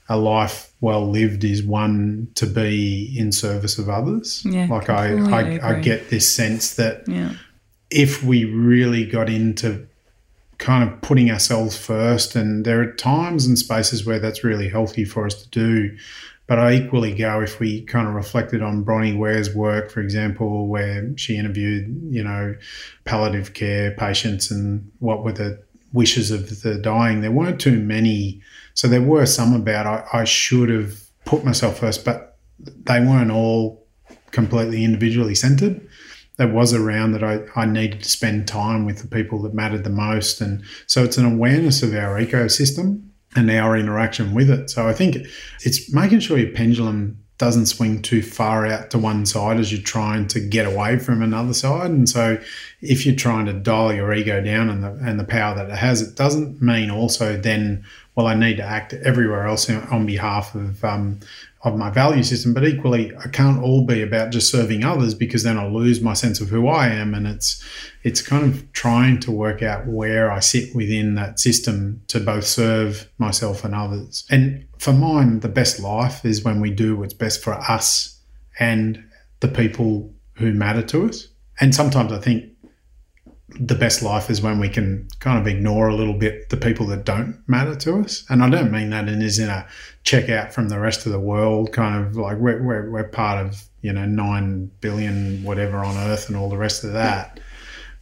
a 0.09 0.19
life 0.19 0.73
well 0.81 1.09
lived 1.09 1.45
is 1.45 1.63
one 1.63 2.29
to 2.35 2.47
be 2.47 3.15
in 3.17 3.33
service 3.33 3.79
of 3.79 3.89
others. 3.89 4.45
Yeah, 4.45 4.67
like 4.67 4.91
I, 4.91 5.15
I, 5.15 5.77
I, 5.77 5.81
get 5.81 6.11
this 6.11 6.33
sense 6.33 6.75
that 6.75 7.09
yeah. 7.09 7.33
if 7.91 8.23
we 8.23 8.45
really 8.45 9.07
got 9.07 9.31
into 9.31 9.87
kind 10.59 10.89
of 10.89 11.01
putting 11.01 11.31
ourselves 11.31 11.77
first, 11.77 12.37
and 12.37 12.67
there 12.67 12.83
are 12.83 12.93
times 12.93 13.47
and 13.47 13.59
spaces 13.59 14.05
where 14.05 14.19
that's 14.19 14.45
really 14.45 14.69
healthy 14.69 15.07
for 15.07 15.25
us 15.25 15.43
to 15.43 15.49
do. 15.49 15.97
But 16.47 16.59
I 16.59 16.75
equally 16.75 17.15
go 17.15 17.41
if 17.41 17.59
we 17.59 17.83
kind 17.83 18.07
of 18.07 18.15
reflected 18.15 18.63
on 18.63 18.85
Bronnie 18.85 19.17
Ware's 19.17 19.55
work, 19.55 19.91
for 19.91 20.01
example, 20.01 20.69
where 20.69 21.17
she 21.17 21.39
interviewed, 21.39 21.87
you 22.11 22.23
know, 22.23 22.55
palliative 23.05 23.55
care 23.55 23.93
patients 23.93 24.51
and 24.51 24.91
what 24.99 25.25
were 25.25 25.33
the 25.33 25.63
wishes 25.95 26.31
of 26.31 26.63
the 26.63 26.77
dying. 26.77 27.23
There 27.23 27.31
weren't 27.31 27.61
too 27.61 27.79
many 27.79 28.43
so 28.75 28.89
there 28.89 29.03
were 29.03 29.27
some 29.27 29.55
about 29.55 29.87
I, 29.87 30.21
I 30.21 30.25
should 30.25 30.69
have 30.69 31.01
put 31.25 31.45
myself 31.45 31.79
first, 31.79 32.05
but 32.05 32.37
they 32.59 33.01
weren't 33.01 33.31
all 33.31 33.87
completely 34.33 34.85
individually 34.85 35.35
centered. 35.35 35.81
There 36.37 36.53
was 36.53 36.75
around 36.75 37.13
that 37.13 37.23
I, 37.23 37.43
I 37.55 37.65
needed 37.65 38.03
to 38.03 38.09
spend 38.09 38.49
time 38.49 38.85
with 38.85 38.99
the 38.99 39.07
people 39.07 39.41
that 39.43 39.55
mattered 39.55 39.85
the 39.85 39.91
most. 39.91 40.41
And 40.41 40.65
so 40.89 41.05
it's 41.05 41.17
an 41.17 41.25
awareness 41.25 41.83
of 41.85 41.95
our 41.95 42.21
ecosystem 42.21 43.09
and 43.37 43.51
our 43.51 43.77
interaction 43.77 44.35
with 44.35 44.51
it. 44.51 44.71
So 44.71 44.89
I 44.89 44.93
think 44.93 45.17
it's 45.63 45.93
making 45.93 46.21
sure 46.21 46.39
your 46.39 46.53
pendulum 46.53 47.19
doesn't 47.37 47.67
swing 47.67 48.01
too 48.01 48.23
far 48.23 48.65
out 48.65 48.91
to 48.91 48.99
one 48.99 49.27
side 49.27 49.59
as 49.59 49.73
you're 49.73 49.83
trying 49.83 50.29
to 50.29 50.41
get 50.41 50.67
away 50.67 50.99
from 50.99 51.21
another 51.21 51.53
side. 51.53 51.91
And 51.91 52.09
so 52.09 52.39
if 52.81 53.05
you're 53.05 53.17
trying 53.17 53.47
to 53.47 53.53
dial 53.53 53.93
your 53.93 54.13
ego 54.15 54.41
down 54.41 54.71
and 54.71 54.85
the 54.85 54.93
and 55.05 55.19
the 55.19 55.25
power 55.25 55.55
that 55.57 55.69
it 55.69 55.77
has, 55.77 56.01
it 56.01 56.15
doesn't 56.15 56.63
mean 56.63 56.91
also 56.91 57.37
then 57.37 57.85
well, 58.15 58.29
I 58.29 58.35
need 58.35 58.59
to 58.59 58.63
act 58.63 58.93
everywhere 58.93 59.47
else 59.47 59.69
on 59.69 60.07
behalf 60.07 60.55
of 60.55 60.85
um, 60.85 61.19
of 61.65 61.77
my 61.77 61.91
value 61.91 62.23
system. 62.23 62.53
But 62.53 62.67
equally, 62.67 63.13
I 63.17 63.29
can't 63.29 63.63
all 63.63 63.87
be 63.87 64.03
about 64.03 64.31
just 64.31 64.51
serving 64.51 64.85
others 64.85 65.15
because 65.15 65.43
then 65.43 65.59
I'll 65.59 65.73
lose 65.73 66.01
my 66.01 66.13
sense 66.13 66.41
of 66.41 66.51
who 66.51 66.69
I 66.69 66.89
am. 66.89 67.15
And 67.15 67.27
it's 67.27 67.65
it's 68.03 68.21
kind 68.21 68.45
of 68.45 68.71
trying 68.73 69.19
to 69.21 69.33
work 69.33 69.63
out 69.63 69.87
where 69.87 70.31
I 70.31 70.41
sit 70.41 70.75
within 70.75 71.15
that 71.15 71.41
system 71.41 72.03
to 72.09 72.21
both 72.21 72.45
serve 72.45 73.11
myself 73.19 73.65
and 73.65 73.75
others. 73.75 74.25
And 74.31 74.67
for 74.79 74.93
mine, 74.93 75.41
the 75.41 75.49
best 75.49 75.81
life 75.81 76.25
is 76.25 76.45
when 76.45 76.61
we 76.61 76.71
do 76.71 76.97
what's 76.97 77.15
best 77.15 77.43
for 77.43 77.55
us 77.55 78.21
and 78.61 79.03
the 79.41 79.49
people 79.49 80.15
who 80.35 80.53
matter 80.53 80.83
to 80.83 81.07
us. 81.07 81.29
And 81.61 81.75
sometimes 81.75 82.13
I 82.13 82.19
think 82.19 82.45
the 83.61 83.75
best 83.75 84.03
life 84.03 84.31
is 84.31 84.43
when 84.43 84.59
we 84.59 84.69
can 84.69 85.07
kind 85.21 85.39
of 85.39 85.47
ignore 85.47 85.89
a 85.89 85.95
little 85.95 86.19
bit 86.19 86.49
the 86.49 86.57
people 86.57 86.87
that 86.87 87.05
don't 87.05 87.43
matter 87.47 87.75
to 87.77 88.01
us. 88.01 88.25
And 88.29 88.43
I 88.43 88.51
don't 88.51 88.73
mean 88.73 88.91
that 88.91 89.09
in 89.09 89.23
as 89.23 89.39
in 89.39 89.49
a 89.49 89.67
check 90.05 90.29
out 90.29 90.53
from 90.53 90.69
the 90.69 90.79
rest 90.79 91.07
of 91.07 91.13
the 91.13 91.21
world, 91.21 91.73
kind 91.73 92.07
of 92.07 92.17
like 92.17 92.37
we're, 92.39 92.63
we're, 92.63 92.91
we're 92.91 93.09
part 93.09 93.45
of, 93.45 93.65
you 93.81 93.93
know, 93.93 94.05
9 94.05 94.71
billion 94.81 95.43
whatever 95.43 95.79
on 95.79 95.97
earth 95.97 96.29
and 96.29 96.37
all 96.37 96.49
the 96.49 96.57
rest 96.57 96.85
of 96.85 96.93
that. 96.93 97.41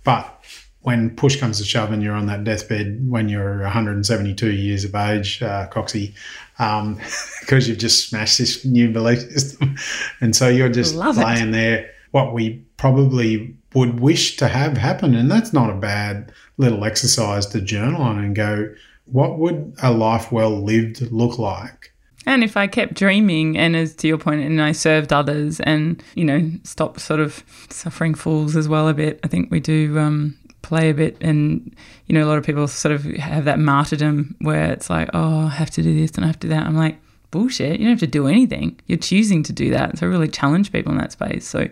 But 0.04 0.44
when 0.80 1.14
push 1.14 1.38
comes 1.38 1.58
to 1.58 1.64
shove 1.64 1.92
and 1.92 2.02
you're 2.02 2.14
on 2.14 2.26
that 2.26 2.42
deathbed 2.42 3.08
when 3.08 3.28
you're 3.28 3.62
172 3.62 4.50
years 4.50 4.84
of 4.84 4.94
age, 4.96 5.40
uh, 5.42 5.68
Coxie, 5.68 6.12
um, 6.58 6.96
because 7.40 7.68
you've 7.68 7.78
just 7.78 8.08
smashed 8.08 8.38
this 8.38 8.64
new 8.64 8.90
belief 8.90 9.20
system. 9.20 9.76
And 10.20 10.34
so 10.34 10.48
you're 10.48 10.68
just 10.68 10.96
Love 10.96 11.16
laying 11.16 11.50
it. 11.50 11.52
there. 11.52 11.90
What 12.10 12.34
we 12.34 12.64
probably 12.76 13.56
would 13.74 14.00
wish 14.00 14.36
to 14.38 14.48
have 14.48 14.76
happen. 14.76 15.14
And 15.14 15.30
that's 15.30 15.52
not 15.52 15.70
a 15.70 15.74
bad 15.74 16.32
little 16.58 16.84
exercise 16.84 17.46
to 17.46 17.60
journal 17.60 18.02
on 18.02 18.18
and 18.18 18.34
go, 18.34 18.74
what 19.06 19.38
would 19.38 19.74
a 19.82 19.92
life 19.92 20.32
well 20.32 20.50
lived 20.50 21.00
look 21.12 21.38
like? 21.38 21.91
And 22.24 22.44
if 22.44 22.56
I 22.56 22.66
kept 22.66 22.94
dreaming, 22.94 23.58
and 23.58 23.74
as 23.74 23.94
to 23.96 24.08
your 24.08 24.18
point, 24.18 24.42
and 24.42 24.62
I 24.62 24.72
served 24.72 25.12
others, 25.12 25.60
and 25.60 26.02
you 26.14 26.24
know, 26.24 26.50
stopped 26.62 27.00
sort 27.00 27.20
of 27.20 27.42
suffering 27.68 28.14
fools 28.14 28.56
as 28.56 28.68
well 28.68 28.88
a 28.88 28.94
bit. 28.94 29.18
I 29.24 29.28
think 29.28 29.50
we 29.50 29.60
do 29.60 29.98
um, 29.98 30.38
play 30.62 30.90
a 30.90 30.94
bit, 30.94 31.16
and 31.20 31.74
you 32.06 32.14
know, 32.14 32.24
a 32.24 32.28
lot 32.28 32.38
of 32.38 32.44
people 32.44 32.68
sort 32.68 32.94
of 32.94 33.04
have 33.04 33.44
that 33.46 33.58
martyrdom 33.58 34.36
where 34.40 34.72
it's 34.72 34.88
like, 34.88 35.10
oh, 35.14 35.46
I 35.46 35.48
have 35.48 35.70
to 35.70 35.82
do 35.82 35.98
this 35.98 36.12
and 36.12 36.24
I 36.24 36.28
have 36.28 36.38
to 36.40 36.46
do 36.46 36.54
that. 36.54 36.66
I'm 36.66 36.76
like, 36.76 36.98
bullshit. 37.32 37.80
You 37.80 37.86
don't 37.86 37.94
have 37.94 38.00
to 38.00 38.06
do 38.06 38.28
anything. 38.28 38.78
You're 38.86 38.98
choosing 38.98 39.42
to 39.44 39.52
do 39.52 39.70
that. 39.70 39.98
So 39.98 40.06
I 40.06 40.10
really 40.10 40.28
challenge 40.28 40.70
people 40.70 40.92
in 40.92 40.98
that 40.98 41.10
space. 41.10 41.48
So 41.48 41.68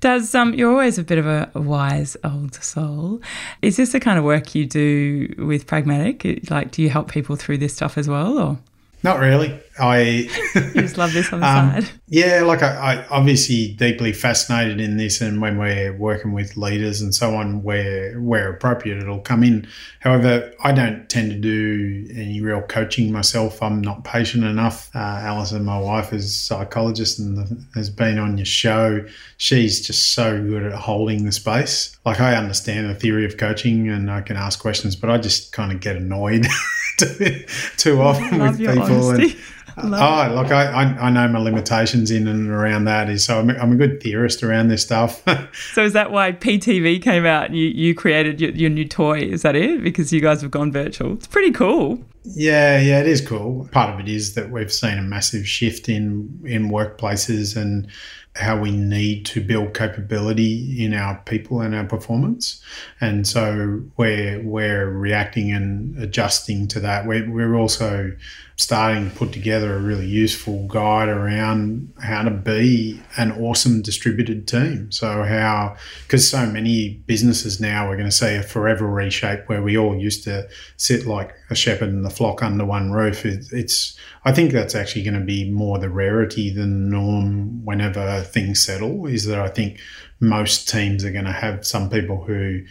does 0.00 0.34
um 0.34 0.54
you're 0.54 0.70
always 0.70 0.98
a 0.98 1.04
bit 1.04 1.18
of 1.18 1.26
a, 1.26 1.50
a, 1.54 1.60
wise 1.60 2.16
old 2.24 2.54
soul. 2.54 3.20
Is 3.60 3.76
this 3.76 3.92
the 3.92 4.00
kind 4.00 4.18
of 4.18 4.24
work 4.24 4.54
you 4.54 4.64
do 4.64 5.34
with 5.38 5.66
pragmatic? 5.66 6.48
Like 6.50 6.70
do 6.70 6.80
you 6.80 6.88
help 6.88 7.10
people 7.10 7.36
through 7.36 7.58
this 7.58 7.74
stuff 7.74 7.98
as 7.98 8.08
well 8.08 8.38
or 8.38 8.58
not 9.04 9.20
really. 9.20 9.60
I 9.78 9.98
you 10.54 10.72
just 10.72 10.96
love 10.96 11.12
this 11.12 11.30
on 11.30 11.40
the 11.40 11.46
um, 11.48 11.82
side. 11.82 11.90
Yeah, 12.08 12.42
like 12.42 12.62
I, 12.62 12.94
I 12.94 13.06
obviously 13.08 13.74
deeply 13.74 14.14
fascinated 14.14 14.80
in 14.80 14.96
this, 14.96 15.20
and 15.20 15.42
when 15.42 15.58
we're 15.58 15.92
working 15.94 16.32
with 16.32 16.56
leaders 16.56 17.02
and 17.02 17.14
so 17.14 17.36
on, 17.36 17.62
where 17.62 18.18
where 18.18 18.48
appropriate, 18.50 19.02
it'll 19.02 19.20
come 19.20 19.44
in. 19.44 19.68
However, 20.00 20.52
I 20.62 20.72
don't 20.72 21.06
tend 21.10 21.30
to 21.32 21.38
do 21.38 22.06
any 22.14 22.40
real 22.40 22.62
coaching 22.62 23.12
myself. 23.12 23.62
I'm 23.62 23.82
not 23.82 24.04
patient 24.04 24.44
enough. 24.44 24.90
Uh, 24.94 24.98
Alison, 24.98 25.64
my 25.64 25.78
wife, 25.78 26.14
is 26.14 26.24
a 26.24 26.30
psychologist 26.30 27.18
and 27.18 27.66
has 27.74 27.90
been 27.90 28.18
on 28.18 28.38
your 28.38 28.46
show. 28.46 29.04
She's 29.36 29.86
just 29.86 30.14
so 30.14 30.42
good 30.42 30.62
at 30.62 30.72
holding 30.72 31.26
the 31.26 31.32
space. 31.32 31.94
Like 32.06 32.20
I 32.20 32.36
understand 32.36 32.88
the 32.88 32.94
theory 32.94 33.26
of 33.26 33.36
coaching, 33.36 33.90
and 33.90 34.10
I 34.10 34.22
can 34.22 34.38
ask 34.38 34.58
questions, 34.58 34.96
but 34.96 35.10
I 35.10 35.18
just 35.18 35.52
kind 35.52 35.72
of 35.72 35.80
get 35.80 35.96
annoyed. 35.96 36.46
too, 36.98 37.44
too 37.76 38.00
often 38.00 38.40
with 38.40 38.58
people. 38.58 39.10
And, 39.10 39.36
uh, 39.76 40.28
oh, 40.30 40.34
look, 40.34 40.52
I, 40.52 40.66
I, 40.66 40.82
I, 41.06 41.10
know 41.10 41.26
my 41.28 41.40
limitations 41.40 42.10
in 42.10 42.28
and 42.28 42.48
around 42.48 42.84
that. 42.84 43.10
Is 43.10 43.24
so 43.24 43.40
I'm, 43.40 43.50
I'm 43.50 43.72
a 43.72 43.76
good 43.76 44.00
theorist 44.00 44.42
around 44.42 44.68
this 44.68 44.82
stuff. 44.82 45.22
so 45.72 45.82
is 45.82 45.92
that 45.94 46.12
why 46.12 46.32
PTV 46.32 47.02
came 47.02 47.26
out 47.26 47.46
and 47.46 47.56
you, 47.56 47.66
you 47.66 47.94
created 47.94 48.40
your, 48.40 48.50
your 48.50 48.70
new 48.70 48.86
toy? 48.86 49.18
Is 49.18 49.42
that 49.42 49.56
it? 49.56 49.82
Because 49.82 50.12
you 50.12 50.20
guys 50.20 50.42
have 50.42 50.50
gone 50.50 50.70
virtual. 50.70 51.14
It's 51.14 51.26
pretty 51.26 51.50
cool. 51.50 51.98
Yeah, 52.24 52.78
yeah, 52.78 53.00
it 53.00 53.06
is 53.06 53.20
cool. 53.20 53.68
Part 53.72 53.94
of 53.94 54.00
it 54.00 54.08
is 54.08 54.34
that 54.34 54.50
we've 54.50 54.72
seen 54.72 54.96
a 54.96 55.02
massive 55.02 55.46
shift 55.46 55.88
in 55.88 56.40
in 56.44 56.70
workplaces 56.70 57.56
and 57.56 57.88
how 58.36 58.60
we 58.60 58.72
need 58.72 59.24
to 59.26 59.40
build 59.40 59.74
capability 59.74 60.84
in 60.84 60.92
our 60.92 61.16
people 61.24 61.60
and 61.60 61.74
our 61.74 61.84
performance. 61.84 62.62
And 63.00 63.26
so 63.26 63.82
we're, 63.96 64.42
we're 64.42 64.90
reacting 64.90 65.52
and 65.52 65.96
adjusting 66.02 66.66
to 66.68 66.80
that. 66.80 67.06
We're, 67.06 67.30
we're 67.30 67.54
also 67.54 68.12
starting 68.56 69.10
to 69.10 69.16
put 69.16 69.32
together 69.32 69.74
a 69.74 69.80
really 69.80 70.06
useful 70.06 70.66
guide 70.68 71.08
around 71.08 71.92
how 72.00 72.22
to 72.22 72.30
be 72.30 73.00
an 73.16 73.32
awesome 73.32 73.82
distributed 73.82 74.46
team. 74.46 74.92
So 74.92 75.24
how, 75.24 75.76
because 76.02 76.28
so 76.28 76.46
many 76.46 77.02
businesses 77.06 77.60
now 77.60 77.90
are 77.90 77.96
going 77.96 78.08
to 78.08 78.14
say 78.14 78.36
a 78.36 78.42
forever 78.42 78.86
reshape 78.86 79.48
where 79.48 79.62
we 79.62 79.76
all 79.76 79.96
used 79.96 80.22
to 80.24 80.48
sit 80.76 81.04
like 81.04 81.34
a 81.50 81.56
shepherd 81.56 81.88
and 81.88 82.04
the 82.04 82.10
flock 82.10 82.44
under 82.44 82.64
one 82.64 82.92
roof. 82.92 83.26
It, 83.26 83.46
it's, 83.50 83.98
I 84.24 84.32
think 84.32 84.52
that's 84.52 84.76
actually 84.76 85.02
going 85.02 85.18
to 85.18 85.26
be 85.26 85.50
more 85.50 85.78
the 85.78 85.90
rarity 85.90 86.50
than 86.50 86.90
the 86.90 86.96
norm 86.96 87.64
whenever 87.64 88.22
things 88.22 88.62
settle 88.62 89.06
is 89.06 89.26
that 89.26 89.40
I 89.40 89.48
think 89.48 89.80
most 90.20 90.68
teams 90.68 91.04
are 91.04 91.12
going 91.12 91.24
to 91.24 91.32
have 91.32 91.66
some 91.66 91.90
people 91.90 92.24
who 92.24 92.62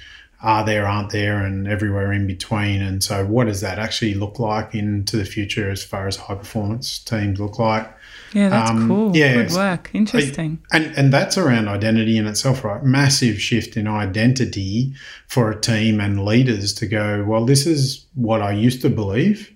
are 0.44 0.66
there, 0.66 0.86
aren't 0.86 1.12
there, 1.12 1.38
and 1.38 1.68
everywhere 1.68 2.12
in 2.12 2.28
between. 2.28 2.82
And 2.82 3.02
so, 3.02 3.26
what 3.26 3.48
does 3.48 3.62
that 3.62 3.80
actually 3.80 4.14
look 4.14 4.40
like 4.40 4.76
into 4.76 5.16
the 5.16 5.24
future 5.24 5.72
as 5.72 5.84
far 5.84 6.06
as 6.06 6.18
high 6.18 6.36
performance 6.36 7.00
teams 7.00 7.40
look 7.40 7.58
like? 7.58 7.90
Yeah, 8.34 8.50
that's 8.50 8.72
um, 8.72 8.88
cool. 8.90 9.16
Yeah, 9.16 9.36
good 9.36 9.52
work. 9.54 9.90
Interesting. 9.94 10.62
And 10.74 10.86
and 10.98 11.14
that's 11.14 11.38
around 11.38 11.70
identity 11.70 12.18
in 12.18 12.28
itself, 12.28 12.64
right? 12.66 12.84
Massive 12.84 13.40
shift 13.42 13.78
in 13.78 13.88
identity 13.88 14.94
for 15.28 15.50
a 15.50 15.60
team 15.60 16.02
and 16.02 16.26
leaders 16.26 16.74
to 16.76 16.88
go. 16.88 17.24
Well, 17.26 17.46
this 17.46 17.66
is 17.66 18.06
what 18.16 18.42
I 18.42 18.52
used 18.52 18.82
to 18.82 18.90
believe. 18.90 19.50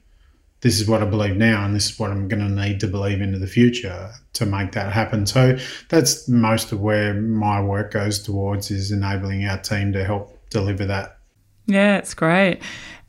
This 0.62 0.80
is 0.80 0.88
what 0.88 1.04
I 1.04 1.06
believe 1.06 1.36
now, 1.36 1.65
and 1.65 1.76
this 1.76 1.91
is 1.91 2.00
what 2.00 2.12
I'm 2.12 2.28
going 2.28 2.39
to 2.39 2.50
need 2.50 2.80
to 2.80 2.88
believe 2.88 3.21
into 3.21 3.38
the 3.38 3.45
future 3.45 4.12
to 4.34 4.45
make 4.45 4.71
that 4.71 4.91
happen. 4.91 5.26
So 5.26 5.58
that's 5.89 6.28
most 6.28 6.71
of 6.71 6.80
where 6.80 7.13
my 7.13 7.62
work 7.62 7.91
goes 7.91 8.23
towards 8.23 8.71
is 8.71 8.91
enabling 8.91 9.45
our 9.45 9.60
team 9.60 9.93
to 9.93 10.04
help 10.04 10.37
deliver 10.49 10.86
that. 10.86 11.19
Yeah, 11.65 11.97
it's 11.97 12.13
great. 12.13 12.62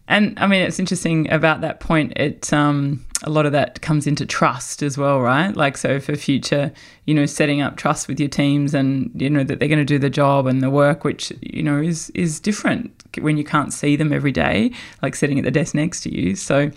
And 0.08 0.38
I 0.38 0.46
mean, 0.46 0.62
it's 0.62 0.78
interesting 0.78 1.30
about 1.30 1.60
that 1.60 1.80
point. 1.80 2.14
It 2.16 2.50
um, 2.50 3.04
a 3.24 3.30
lot 3.30 3.44
of 3.44 3.52
that 3.52 3.82
comes 3.82 4.06
into 4.06 4.24
trust 4.24 4.82
as 4.82 4.96
well, 4.96 5.20
right? 5.20 5.54
Like, 5.54 5.76
so 5.76 6.00
for 6.00 6.16
future, 6.16 6.72
you 7.04 7.14
know, 7.14 7.26
setting 7.26 7.60
up 7.60 7.76
trust 7.76 8.08
with 8.08 8.18
your 8.18 8.28
teams, 8.28 8.72
and 8.72 9.10
you 9.14 9.28
know 9.28 9.44
that 9.44 9.58
they're 9.58 9.68
going 9.68 9.80
to 9.80 9.84
do 9.84 9.98
the 9.98 10.08
job 10.08 10.46
and 10.46 10.62
the 10.62 10.70
work, 10.70 11.04
which 11.04 11.30
you 11.42 11.62
know 11.62 11.78
is 11.78 12.08
is 12.10 12.40
different 12.40 12.90
when 13.20 13.36
you 13.36 13.44
can't 13.44 13.70
see 13.70 13.96
them 13.96 14.10
every 14.10 14.32
day, 14.32 14.70
like 15.02 15.14
sitting 15.14 15.38
at 15.38 15.44
the 15.44 15.50
desk 15.50 15.74
next 15.74 16.00
to 16.02 16.14
you. 16.14 16.36
So 16.36 16.70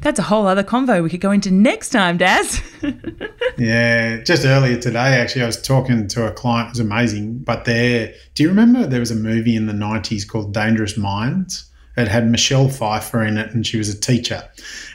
that's 0.00 0.18
a 0.18 0.22
whole 0.22 0.46
other 0.46 0.64
convo 0.64 1.02
we 1.02 1.10
could 1.10 1.20
go 1.20 1.32
into 1.32 1.50
next 1.50 1.90
time, 1.90 2.16
Daz. 2.16 2.62
yeah, 3.58 4.22
just 4.22 4.46
earlier 4.46 4.78
today, 4.80 5.20
actually, 5.20 5.42
I 5.42 5.46
was 5.46 5.60
talking 5.60 6.08
to 6.08 6.26
a 6.26 6.32
client. 6.32 6.68
It 6.68 6.70
was 6.70 6.80
amazing, 6.80 7.40
but 7.40 7.66
there, 7.66 8.14
do 8.34 8.42
you 8.42 8.48
remember 8.48 8.86
there 8.86 9.00
was 9.00 9.10
a 9.10 9.16
movie 9.16 9.54
in 9.54 9.66
the 9.66 9.74
'90s 9.74 10.26
called 10.26 10.54
Dangerous 10.54 10.96
Minds? 10.96 11.69
It 12.00 12.08
had 12.08 12.28
Michelle 12.28 12.68
Pfeiffer 12.68 13.22
in 13.22 13.36
it, 13.36 13.52
and 13.52 13.66
she 13.66 13.76
was 13.76 13.88
a 13.88 13.98
teacher. 13.98 14.42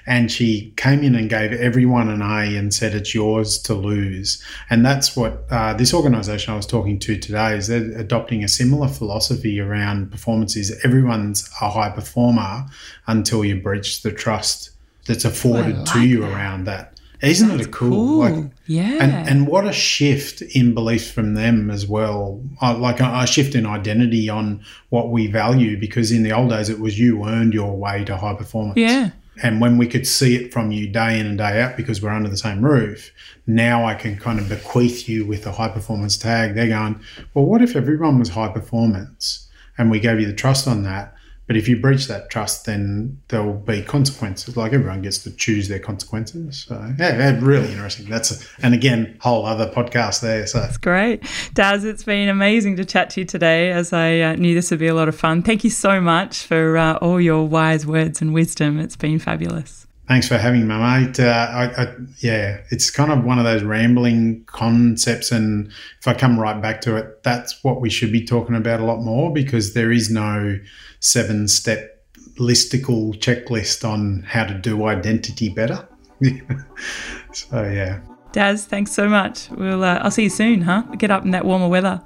And 0.08 0.32
she 0.32 0.74
came 0.78 1.04
in 1.04 1.16
and 1.16 1.30
gave 1.30 1.52
everyone 1.54 2.10
an 2.10 2.22
A 2.22 2.58
and 2.58 2.74
said, 2.74 2.94
It's 2.94 3.16
yours 3.16 3.58
to 3.60 3.74
lose. 3.74 4.44
And 4.70 4.86
that's 4.86 5.16
what 5.16 5.46
uh, 5.50 5.74
this 5.74 5.94
organization 5.94 6.54
I 6.54 6.58
was 6.58 6.68
talking 6.68 7.00
to 7.00 7.18
today 7.18 7.56
is 7.58 7.68
they're 7.68 7.98
adopting 7.98 8.44
a 8.44 8.48
similar 8.48 8.88
philosophy 8.88 9.60
around 9.60 10.12
performances. 10.12 10.72
everyone's 10.84 11.50
a 11.62 11.70
high 11.70 11.90
performer 11.90 12.66
until 13.08 13.44
you 13.44 13.62
breach 13.62 14.04
the 14.04 14.12
trust 14.12 14.72
that's 15.06 15.26
afforded 15.26 15.78
like 15.78 15.94
to 15.94 16.08
you 16.08 16.22
that. 16.22 16.32
around 16.32 16.66
that. 16.66 16.95
Isn't 17.26 17.50
That's 17.50 17.68
it 17.68 17.72
cool? 17.72 17.90
cool. 17.90 18.20
Like, 18.20 18.52
yeah. 18.68 18.98
And, 19.02 19.30
and 19.30 19.48
what 19.48 19.66
a 19.66 19.74
shift 19.74 20.42
in 20.42 20.74
beliefs 20.74 21.10
from 21.10 21.34
them 21.34 21.70
as 21.70 21.88
well. 21.88 22.42
Uh, 22.62 22.78
like 22.78 23.00
a, 23.00 23.06
a, 23.06 23.28
shift 23.28 23.56
in 23.56 23.66
identity 23.66 24.30
on 24.30 24.64
what 24.90 25.12
we 25.12 25.28
value 25.28 25.78
because 25.80 26.12
in 26.12 26.24
the 26.24 26.32
old 26.32 26.50
days 26.50 26.70
it 26.70 26.80
was 26.80 27.00
you 27.00 27.26
earned 27.26 27.54
your 27.54 27.76
way 27.76 28.04
to 28.06 28.18
high 28.18 28.34
performance. 28.34 28.78
Yeah. 28.78 29.12
And 29.44 29.60
when 29.60 29.78
we 29.78 29.88
could 29.88 30.08
see 30.08 30.36
it 30.36 30.54
from 30.54 30.72
you 30.72 30.88
day 30.88 31.20
in 31.20 31.26
and 31.26 31.38
day 31.38 31.62
out 31.62 31.76
because 31.76 32.02
we're 32.02 32.10
under 32.10 32.30
the 32.30 32.38
same 32.38 32.64
roof, 32.64 33.12
now 33.48 33.86
I 33.86 33.94
can 33.94 34.18
kind 34.18 34.40
of 34.40 34.48
bequeath 34.48 35.10
you 35.10 35.26
with 35.26 35.46
a 35.46 35.52
high 35.52 35.70
performance 35.70 36.18
tag. 36.18 36.56
They're 36.56 36.70
going, 36.70 37.02
well, 37.34 37.46
what 37.46 37.62
if 37.62 37.76
everyone 37.76 38.20
was 38.20 38.30
high 38.30 38.48
performance 38.48 39.50
and 39.78 39.92
we 39.92 40.00
gave 40.00 40.20
you 40.20 40.28
the 40.28 40.34
trust 40.34 40.68
on 40.68 40.84
that? 40.84 41.15
But 41.48 41.58
if 41.58 41.68
you 41.68 41.80
breach 41.80 42.08
that 42.08 42.30
trust, 42.30 42.66
then 42.66 43.22
there 43.28 43.44
will 43.44 43.54
be 43.54 43.82
consequences. 43.84 44.58
Like 44.58 44.74
everyone 44.74 45.02
gets 45.02 45.20
to 45.24 45.32
choose 45.32 45.68
their 45.68 45.80
consequences. 45.80 46.66
So 46.68 46.94
yeah, 46.98 47.38
really 47.40 47.72
interesting. 47.72 48.10
That's 48.10 48.32
a, 48.32 48.66
and 48.66 48.74
again, 48.74 49.18
whole 49.22 49.46
other 49.46 49.70
podcast 49.70 50.22
there. 50.22 50.48
So 50.48 50.60
that's 50.60 50.78
great, 50.78 51.24
Daz. 51.54 51.84
It's 51.84 52.04
been 52.04 52.30
amazing 52.30 52.78
to 52.78 52.86
chat 52.86 53.12
to 53.12 53.22
you 53.22 53.26
today. 53.26 53.72
As 53.72 53.94
I 53.94 54.20
uh, 54.22 54.36
knew 54.36 54.56
this 54.56 54.72
would 54.72 54.80
be 54.80 54.88
a 54.88 54.96
lot 54.96 55.08
of 55.08 55.16
fun. 55.16 55.44
Thank 55.44 55.64
you 55.64 55.70
so 55.70 56.02
much 56.02 56.44
for 56.44 56.78
uh, 56.78 56.96
all 56.96 57.22
your 57.22 57.48
wise 57.48 57.86
words 57.86 58.22
and 58.22 58.34
wisdom. 58.34 58.80
It's 58.80 58.96
been 58.96 59.20
fabulous. 59.20 59.85
Thanks 60.08 60.28
for 60.28 60.38
having 60.38 60.68
me, 60.68 60.76
mate. 60.76 61.20
Uh, 61.20 61.48
I, 61.52 61.84
I, 61.84 61.96
yeah, 62.20 62.62
it's 62.70 62.92
kind 62.92 63.12
of 63.12 63.24
one 63.24 63.40
of 63.40 63.44
those 63.44 63.64
rambling 63.64 64.44
concepts, 64.46 65.32
and 65.32 65.72
if 66.00 66.08
I 66.08 66.14
come 66.14 66.40
right 66.40 66.62
back 66.62 66.82
to 66.82 66.96
it, 66.96 67.24
that's 67.24 67.64
what 67.64 67.82
we 67.82 67.90
should 67.90 68.12
be 68.12 68.24
talking 68.24 68.56
about 68.56 68.80
a 68.80 68.86
lot 68.86 69.02
more 69.02 69.34
because 69.34 69.74
there 69.74 69.92
is 69.92 70.12
no 70.12 70.60
seven-step 71.00 72.04
listicle 72.38 73.18
checklist 73.20 73.88
on 73.88 74.22
how 74.28 74.44
to 74.44 74.54
do 74.54 74.86
identity 74.86 75.50
better. 75.50 75.88
so 77.32 77.64
yeah. 77.64 78.00
Daz, 78.32 78.66
thanks 78.66 78.92
so 78.92 79.10
much. 79.10 79.50
We'll 79.52 79.84
uh, 79.84 80.00
I'll 80.04 80.12
see 80.12 80.24
you 80.24 80.30
soon, 80.30 80.62
huh? 80.62 80.84
Get 80.98 81.10
up 81.10 81.24
in 81.26 81.32
that 81.32 81.46
warmer 81.46 81.68
weather. 81.68 82.02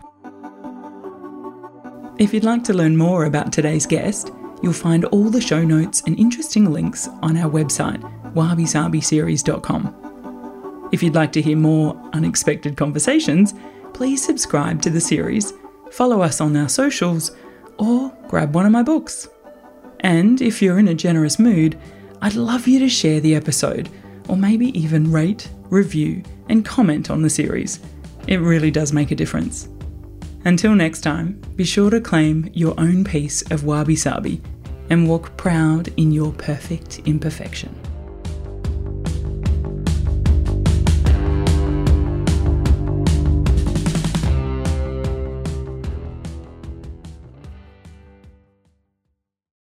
If 2.17 2.33
you'd 2.33 2.43
like 2.43 2.63
to 2.65 2.73
learn 2.73 2.95
more 2.95 3.25
about 3.25 3.51
today's 3.51 3.85
guest 3.85 4.31
You'll 4.61 4.73
find 4.73 5.05
all 5.05 5.29
the 5.29 5.41
show 5.41 5.63
notes 5.63 6.03
and 6.05 6.19
interesting 6.19 6.71
links 6.71 7.07
on 7.21 7.37
our 7.37 7.49
website, 7.49 8.01
wabisabiseries.com. 8.33 10.89
If 10.91 11.03
you'd 11.03 11.15
like 11.15 11.31
to 11.33 11.41
hear 11.41 11.57
more 11.57 11.99
unexpected 12.13 12.75
conversations, 12.75 13.53
please 13.93 14.23
subscribe 14.23 14.81
to 14.81 14.89
the 14.89 15.01
series, 15.01 15.53
follow 15.91 16.21
us 16.21 16.41
on 16.41 16.55
our 16.57 16.69
socials, 16.69 17.35
or 17.77 18.11
grab 18.27 18.55
one 18.55 18.65
of 18.65 18.71
my 18.71 18.83
books. 18.83 19.29
And 20.01 20.41
if 20.41 20.61
you're 20.61 20.79
in 20.79 20.87
a 20.87 20.93
generous 20.93 21.39
mood, 21.39 21.79
I'd 22.21 22.35
love 22.35 22.67
you 22.67 22.79
to 22.79 22.89
share 22.89 23.19
the 23.19 23.35
episode, 23.35 23.89
or 24.27 24.35
maybe 24.35 24.77
even 24.77 25.11
rate, 25.11 25.49
review, 25.69 26.23
and 26.49 26.65
comment 26.65 27.09
on 27.09 27.21
the 27.21 27.29
series. 27.29 27.79
It 28.27 28.37
really 28.37 28.71
does 28.71 28.91
make 28.91 29.11
a 29.11 29.15
difference. 29.15 29.69
Until 30.49 30.73
next 30.73 31.01
time, 31.01 31.39
be 31.55 31.63
sure 31.63 31.91
to 31.91 32.01
claim 32.01 32.49
your 32.55 32.73
own 32.79 33.03
piece 33.03 33.43
of 33.51 33.65
wabi 33.65 33.95
sabi 33.95 34.41
and 34.89 35.07
walk 35.07 35.37
proud 35.37 35.89
in 35.95 36.11
your 36.11 36.31
perfect 36.31 37.01
imperfection. 37.05 37.78